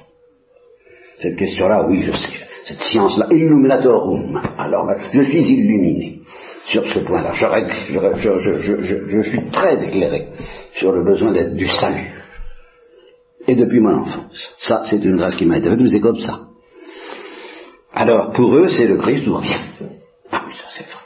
Cette 1.19 1.37
question-là, 1.37 1.87
oui, 1.89 2.01
je 2.01 2.13
sais. 2.13 2.48
Cette 2.69 2.83
science-là, 2.83 3.29
illuminatorum. 3.31 4.39
Alors 4.59 4.85
là, 4.85 4.99
je 5.11 5.23
suis 5.23 5.41
illuminé. 5.41 6.21
sur 6.67 6.87
ce 6.87 6.99
point-là. 6.99 7.33
Je, 7.33 9.23
suis 9.23 9.47
très 9.51 9.83
éclairé 9.83 10.29
sur 10.75 10.93
le 10.93 11.03
besoin 11.03 11.33
d'être 11.33 11.55
du 11.55 11.67
salut. 11.67 12.13
Et 13.47 13.55
depuis 13.55 13.81
mon 13.81 14.03
enfance. 14.03 14.53
Ça, 14.59 14.83
c'est 14.85 15.03
une 15.03 15.17
grâce 15.17 15.37
qui 15.37 15.47
m'a 15.47 15.57
été 15.57 15.71
faite, 15.71 15.81
mais 15.81 15.89
c'est 15.89 16.01
comme 16.01 16.21
ça. 16.21 16.41
Alors, 17.95 18.33
pour 18.33 18.55
eux, 18.55 18.69
c'est 18.69 18.87
le 18.87 18.99
Christ 18.99 19.27
ou 19.27 19.37
rien. 19.37 19.61
Ah 20.31 20.43
oui, 20.47 20.53
ça 20.53 20.69
c'est 20.77 20.85
vrai. 20.85 21.05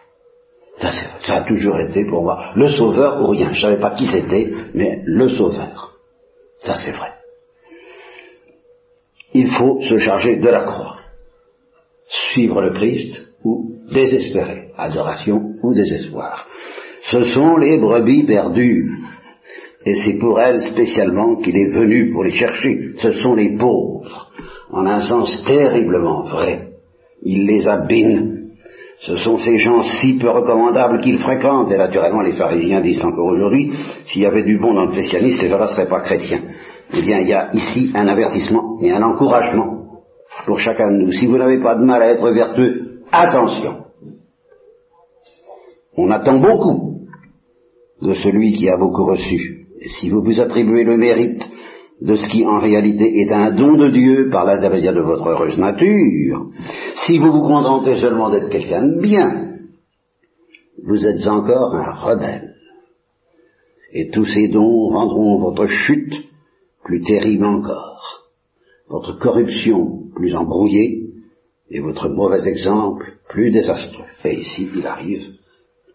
Ça, 0.78 0.90
c'est 0.90 1.06
vrai. 1.06 1.18
ça 1.20 1.36
a 1.36 1.40
toujours 1.42 1.78
été 1.78 2.04
pour 2.06 2.22
moi 2.24 2.54
le 2.56 2.68
sauveur 2.70 3.22
ou 3.22 3.28
rien. 3.28 3.52
Je 3.52 3.58
ne 3.58 3.70
savais 3.70 3.80
pas 3.80 3.94
qui 3.94 4.08
c'était, 4.08 4.50
mais 4.74 5.00
le 5.04 5.28
sauveur. 5.28 5.92
Ça 6.58 6.74
c'est 6.74 6.90
vrai. 6.90 7.12
Il 9.32 9.48
faut 9.48 9.80
se 9.80 9.96
charger 9.98 10.36
de 10.36 10.48
la 10.48 10.64
croix. 10.64 10.96
Suivre 12.12 12.60
le 12.60 12.72
Christ 12.72 13.26
ou 13.42 13.76
désespérer. 13.90 14.68
Adoration 14.76 15.54
ou 15.62 15.74
désespoir. 15.74 16.46
Ce 17.04 17.22
sont 17.24 17.56
les 17.56 17.78
brebis 17.78 18.24
perdues. 18.24 18.90
Et 19.86 19.94
c'est 19.94 20.18
pour 20.18 20.38
elles 20.40 20.60
spécialement 20.60 21.36
qu'il 21.36 21.56
est 21.56 21.74
venu 21.74 22.12
pour 22.12 22.22
les 22.22 22.32
chercher. 22.32 22.94
Ce 22.98 23.12
sont 23.12 23.34
les 23.34 23.56
pauvres. 23.56 24.30
En 24.70 24.86
un 24.86 25.00
sens 25.00 25.42
terriblement 25.46 26.24
vrai. 26.24 26.68
Il 27.22 27.46
les 27.46 27.66
a 27.66 27.78
bénis. 27.78 28.42
Ce 29.00 29.16
sont 29.16 29.38
ces 29.38 29.58
gens 29.58 29.82
si 29.82 30.18
peu 30.18 30.30
recommandables 30.30 31.00
qu'ils 31.00 31.18
fréquentent, 31.18 31.72
et 31.72 31.78
naturellement 31.78 32.20
les 32.20 32.34
pharisiens 32.34 32.80
disent 32.80 33.02
encore 33.02 33.32
aujourd'hui, 33.32 33.72
s'il 34.04 34.22
y 34.22 34.26
avait 34.26 34.44
du 34.44 34.58
bon 34.58 34.74
dans 34.74 34.86
le 34.86 34.92
christianisme, 34.92 35.40
ces 35.40 35.48
gens-là 35.48 35.64
ne 35.64 35.70
seraient 35.70 35.88
pas 35.88 36.02
chrétiens. 36.02 36.42
Eh 36.96 37.02
bien, 37.02 37.18
il 37.18 37.28
y 37.28 37.32
a 37.32 37.48
ici 37.52 37.90
un 37.94 38.06
avertissement 38.06 38.78
et 38.80 38.92
un 38.92 39.02
encouragement 39.02 39.81
pour 40.46 40.58
chacun 40.58 40.90
de 40.90 41.04
nous. 41.04 41.12
Si 41.12 41.26
vous 41.26 41.38
n'avez 41.38 41.60
pas 41.62 41.74
de 41.76 41.84
mal 41.84 42.02
à 42.02 42.08
être 42.08 42.28
vertueux, 42.30 43.02
attention. 43.10 43.84
On 45.96 46.10
attend 46.10 46.38
beaucoup 46.38 47.06
de 48.00 48.14
celui 48.14 48.54
qui 48.54 48.68
a 48.68 48.76
beaucoup 48.76 49.04
reçu. 49.04 49.66
Si 49.80 50.10
vous 50.10 50.22
vous 50.22 50.40
attribuez 50.40 50.84
le 50.84 50.96
mérite 50.96 51.42
de 52.00 52.16
ce 52.16 52.26
qui 52.26 52.44
en 52.44 52.58
réalité 52.58 53.20
est 53.20 53.32
un 53.32 53.52
don 53.52 53.76
de 53.76 53.88
Dieu 53.90 54.28
par 54.30 54.44
l'intermédiaire 54.44 54.94
de 54.94 55.02
votre 55.02 55.28
heureuse 55.28 55.58
nature, 55.58 56.50
si 57.06 57.18
vous 57.18 57.30
vous 57.30 57.42
contentez 57.42 57.96
seulement 57.96 58.30
d'être 58.30 58.48
quelqu'un 58.48 58.86
de 58.86 59.00
bien, 59.00 59.52
vous 60.84 61.06
êtes 61.06 61.26
encore 61.26 61.74
un 61.74 61.92
rebelle. 61.92 62.54
Et 63.92 64.10
tous 64.10 64.24
ces 64.24 64.48
dons 64.48 64.88
rendront 64.88 65.38
votre 65.38 65.66
chute 65.66 66.14
plus 66.82 67.02
terrible 67.02 67.44
encore, 67.44 68.24
votre 68.88 69.18
corruption 69.18 70.01
plus 70.14 70.34
embrouillée, 70.34 71.02
et 71.70 71.80
votre 71.80 72.08
mauvais 72.08 72.46
exemple 72.48 73.12
plus 73.28 73.50
désastreux. 73.50 74.04
Et 74.24 74.34
ici, 74.34 74.68
il 74.76 74.86
arrive 74.86 75.24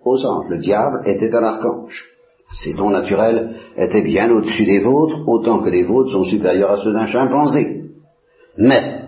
aux 0.04 0.26
anges. 0.26 0.50
Le 0.50 0.58
diable 0.58 1.02
était 1.06 1.34
un 1.36 1.44
archange. 1.44 2.06
Ses 2.54 2.74
dons 2.74 2.90
naturels 2.90 3.58
étaient 3.76 4.02
bien 4.02 4.32
au-dessus 4.32 4.66
des 4.66 4.80
vôtres, 4.80 5.28
autant 5.28 5.62
que 5.62 5.70
les 5.70 5.84
vôtres 5.84 6.12
sont 6.12 6.24
supérieurs 6.24 6.72
à 6.72 6.84
ceux 6.84 6.94
d'un 6.94 7.06
chimpanzé. 7.06 7.84
Mais, 8.58 9.02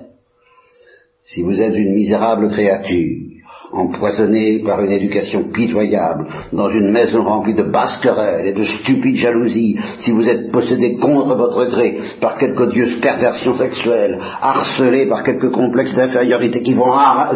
si 1.24 1.42
vous 1.42 1.62
êtes 1.62 1.76
une 1.76 1.94
misérable 1.94 2.50
créature, 2.50 3.29
empoisonnée 3.72 4.64
par 4.64 4.82
une 4.82 4.92
éducation 4.92 5.50
pitoyable, 5.52 6.28
dans 6.54 6.70
une 6.70 6.92
maison 6.92 7.24
remplie 7.24 7.54
de 7.54 7.64
basses 7.64 8.00
querelles 8.02 8.48
et 8.48 8.54
de 8.54 8.64
stupides 8.64 9.16
jalousies, 9.16 9.78
si 10.00 10.12
vous 10.12 10.28
êtes 10.28 10.52
possédé 10.52 10.96
contre 10.98 11.36
votre 11.36 11.66
gré 11.66 12.00
par 12.20 12.38
quelque 12.38 12.64
odieuse 12.64 13.00
perversion 13.00 13.56
sexuelle, 13.56 14.20
harcelé 14.42 15.08
par 15.08 15.24
quelques 15.24 15.52
complexes 15.52 15.96
d'infériorité 15.96 16.64
qui 16.64 16.76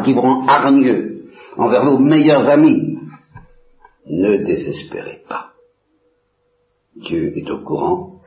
qui 0.04 0.14
vont 0.14 0.48
hargneux 0.48 1.26
envers 1.58 1.86
vos 1.86 2.00
meilleurs 2.00 2.50
amis, 2.50 2.98
ne 4.08 4.38
désespérez 4.38 5.22
pas. 5.28 5.52
Dieu 6.96 7.34
est 7.36 7.50
au 7.50 7.60
courant, 7.60 8.22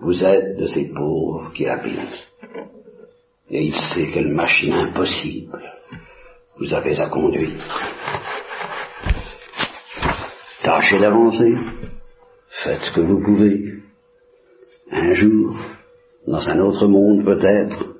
vous 0.00 0.24
êtes 0.24 0.56
de 0.58 0.66
ces 0.66 0.92
pauvres 0.92 1.52
qui 1.52 1.66
habitent. 1.66 2.28
Et 3.50 3.64
il 3.64 3.74
sait 3.74 4.08
quelle 4.12 4.28
machine 4.28 4.72
impossible 4.72 5.60
vous 6.60 6.74
avez 6.74 7.00
à 7.00 7.08
conduire. 7.08 7.50
Tâchez 10.62 10.98
d'avancer, 10.98 11.54
faites 12.50 12.82
ce 12.82 12.92
que 12.92 13.00
vous 13.00 13.22
pouvez. 13.22 13.64
Un 14.90 15.14
jour, 15.14 15.56
dans 16.26 16.46
un 16.50 16.60
autre 16.60 16.86
monde 16.86 17.24
peut-être, 17.24 17.96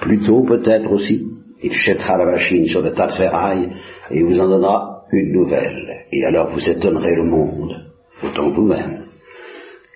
plus 0.00 0.20
tôt 0.20 0.44
peut-être 0.44 0.90
aussi, 0.90 1.28
il 1.62 1.72
jettera 1.72 2.16
la 2.16 2.24
machine 2.24 2.66
sur 2.66 2.80
le 2.80 2.94
tas 2.94 3.08
de 3.08 3.12
ferraille 3.12 3.68
et 4.10 4.22
vous 4.22 4.40
en 4.40 4.48
donnera 4.48 5.04
une 5.12 5.32
nouvelle. 5.32 6.06
Et 6.10 6.24
alors 6.24 6.50
vous 6.50 6.66
étonnerez 6.66 7.16
le 7.16 7.24
monde 7.24 7.84
autant 8.22 8.50
vous-même, 8.50 9.08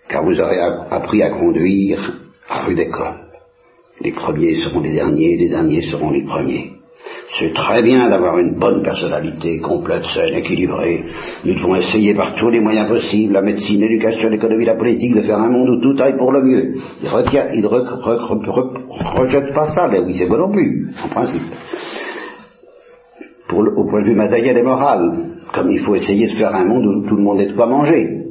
car 0.09 0.23
vous 0.25 0.39
aurez 0.39 0.61
appris 0.61 1.23
à 1.23 1.31
conduire 1.31 2.21
à 2.49 2.65
rue 2.65 2.75
d'école. 2.75 3.31
Les 4.03 4.13
premiers 4.13 4.57
seront 4.57 4.81
les 4.81 4.93
derniers, 4.93 5.39
les 5.39 5.49
derniers 5.49 5.83
seront 5.83 6.11
les 6.11 6.25
premiers. 6.25 6.72
C'est 7.39 7.55
très 7.55 7.83
bien 7.83 8.11
d'avoir 8.11 8.39
une 8.39 8.59
bonne 8.59 8.83
personnalité, 8.83 9.59
complète, 9.61 10.05
saine, 10.07 10.35
équilibrée. 10.35 11.03
Nous 11.45 11.55
devons 11.55 11.77
essayer 11.77 12.15
par 12.15 12.35
tous 12.35 12.51
les 12.51 12.61
moyens 12.61 12.89
possibles, 12.89 13.33
la 13.33 13.41
médecine, 13.41 13.81
l'éducation, 13.81 14.29
l'économie, 14.29 14.67
la 14.67 14.75
politique, 14.75 15.15
de 15.15 15.23
faire 15.23 15.39
un 15.39 15.49
monde 15.49 15.71
où 15.71 15.81
tout 15.81 16.03
aille 16.03 16.17
pour 16.19 16.31
le 16.31 16.43
mieux. 16.43 16.75
Il 17.03 17.63
ne 17.63 17.69
rejette 19.19 19.55
pas 19.55 19.73
ça, 19.73 19.89
mais 19.89 20.01
oui, 20.01 20.15
c'est 20.19 20.27
bon 20.27 20.37
non 20.37 20.53
plus, 20.53 20.91
en 21.03 21.09
principe. 21.09 21.43
au 23.51 23.87
point 23.89 24.03
de 24.03 24.09
vue 24.09 24.15
matériel 24.15 24.59
et 24.59 24.63
moral, 24.63 25.41
comme 25.55 25.71
il 25.71 25.81
faut 25.81 25.95
essayer 25.95 26.27
de 26.27 26.35
faire 26.35 26.55
un 26.55 26.65
monde 26.65 26.85
où 26.85 27.09
tout 27.09 27.17
le 27.17 27.23
monde 27.23 27.41
ait 27.41 27.47
de 27.47 27.55
quoi 27.55 27.67
manger. 27.67 28.27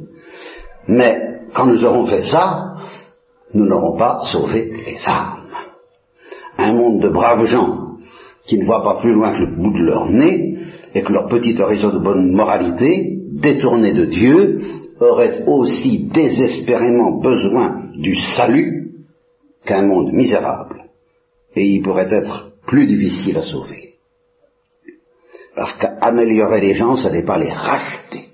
Mais 0.86 1.40
quand 1.54 1.66
nous 1.66 1.84
aurons 1.84 2.06
fait 2.06 2.22
ça, 2.22 2.74
nous 3.52 3.66
n'aurons 3.66 3.96
pas 3.96 4.20
sauvé 4.30 4.70
les 4.86 4.96
âmes. 5.08 5.40
Un 6.56 6.72
monde 6.74 7.00
de 7.00 7.08
braves 7.08 7.46
gens 7.46 7.81
qui 8.46 8.58
ne 8.58 8.64
voient 8.64 8.82
pas 8.82 9.00
plus 9.00 9.14
loin 9.14 9.32
que 9.32 9.44
le 9.44 9.56
bout 9.56 9.72
de 9.72 9.84
leur 9.84 10.06
nez 10.10 10.58
et 10.94 11.02
que 11.02 11.12
leur 11.12 11.28
petit 11.28 11.60
horizon 11.60 11.90
de 11.90 11.98
bonne 11.98 12.32
moralité, 12.32 13.18
détourné 13.30 13.92
de 13.92 14.04
Dieu, 14.04 14.60
aurait 15.00 15.44
aussi 15.46 16.10
désespérément 16.12 17.20
besoin 17.20 17.90
du 17.96 18.14
salut 18.14 18.92
qu'un 19.64 19.86
monde 19.86 20.12
misérable. 20.12 20.84
Et 21.54 21.66
il 21.66 21.82
pourrait 21.82 22.12
être 22.12 22.52
plus 22.66 22.86
difficile 22.86 23.38
à 23.38 23.42
sauver. 23.42 23.94
Parce 25.54 25.74
qu'améliorer 25.74 26.60
les 26.60 26.74
gens, 26.74 26.96
ce 26.96 27.08
n'est 27.08 27.24
pas 27.24 27.38
les 27.38 27.52
racheter. 27.52 28.28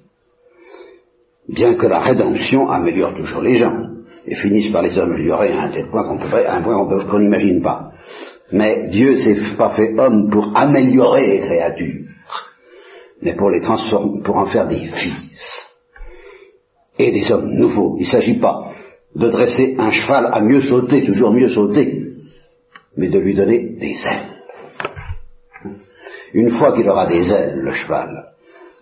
Bien 1.49 1.75
que 1.75 1.87
la 1.87 1.99
rédemption 1.99 2.68
améliore 2.68 3.14
toujours 3.16 3.42
les 3.42 3.57
gens, 3.57 3.88
et 4.27 4.35
finisse 4.35 4.71
par 4.71 4.83
les 4.83 4.99
améliorer 4.99 5.53
à 5.53 5.62
un 5.62 5.68
tel 5.71 5.88
point 5.88 6.05
qu'on 6.05 6.18
qu'on 6.18 7.18
n'imagine 7.18 7.62
pas. 7.62 7.92
Mais 8.52 8.88
Dieu 8.88 9.16
s'est 9.16 9.56
pas 9.56 9.70
fait 9.70 9.98
homme 9.98 10.30
pour 10.30 10.56
améliorer 10.56 11.26
les 11.26 11.40
créatures, 11.40 12.04
mais 13.22 13.34
pour 13.37 13.50
les 13.50 13.61
transformer, 13.61 14.22
pour 14.22 14.37
en 14.37 14.46
faire 14.46 14.66
des 14.66 14.87
fils 14.87 15.68
et 16.98 17.12
des 17.12 17.30
hommes 17.30 17.50
nouveaux. 17.50 17.96
Il 17.98 18.06
ne 18.06 18.11
s'agit 18.11 18.38
pas 18.38 18.72
de 19.14 19.28
dresser 19.28 19.74
un 19.78 19.90
cheval 19.90 20.30
à 20.32 20.40
mieux 20.40 20.62
sauter, 20.62 21.04
toujours 21.04 21.32
mieux 21.32 21.50
sauter, 21.50 22.04
mais 22.96 23.08
de 23.08 23.18
lui 23.18 23.34
donner 23.34 23.76
des 23.78 23.94
ailes. 24.06 24.38
Une 26.32 26.50
fois 26.50 26.72
qu'il 26.72 26.88
aura 26.88 27.06
des 27.06 27.30
ailes, 27.30 27.61
le 27.62 27.72
cheval, 27.72 28.32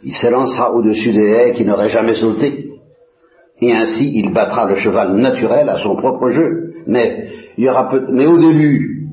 il 0.02 0.12
s'élancera 0.12 0.72
au-dessus 0.72 1.12
des 1.12 1.28
haies 1.28 1.52
qui 1.54 1.64
n'auraient 1.64 1.88
jamais 1.88 2.14
sauté. 2.14 2.70
Et 3.60 3.72
ainsi, 3.72 4.12
il 4.14 4.32
battra 4.32 4.66
le 4.68 4.76
cheval 4.76 5.14
naturel 5.16 5.68
à 5.68 5.82
son 5.82 5.96
propre 5.96 6.28
jeu. 6.28 6.74
Mais, 6.86 7.28
il 7.56 7.64
y 7.64 7.68
aura 7.70 7.88
peut 7.88 8.04
mais 8.12 8.26
au 8.26 8.36
début, 8.36 9.05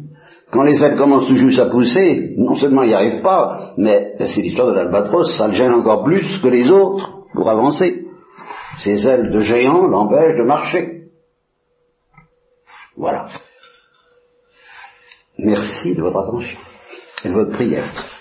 quand 0.53 0.63
les 0.63 0.83
ailes 0.83 0.97
commencent 0.97 1.27
tout 1.27 1.35
juste 1.35 1.59
à 1.59 1.65
pousser, 1.65 2.35
non 2.37 2.55
seulement 2.55 2.83
il 2.83 2.89
n'y 2.89 2.93
arrive 2.93 3.21
pas, 3.21 3.73
mais 3.77 4.13
c'est 4.19 4.41
l'histoire 4.41 4.67
de 4.67 4.73
l'albatros, 4.73 5.35
ça 5.35 5.47
le 5.47 5.53
gêne 5.53 5.73
encore 5.73 6.03
plus 6.03 6.39
que 6.43 6.47
les 6.47 6.69
autres 6.69 7.25
pour 7.33 7.49
avancer. 7.49 8.05
Ces 8.77 9.07
ailes 9.07 9.31
de 9.31 9.39
géant 9.39 9.87
l'empêchent 9.87 10.37
de 10.37 10.43
marcher. 10.43 11.07
Voilà. 12.95 13.27
Merci 15.39 15.95
de 15.95 16.03
votre 16.03 16.19
attention 16.19 16.57
et 17.25 17.29
de 17.29 17.33
votre 17.33 17.51
prière. 17.51 18.12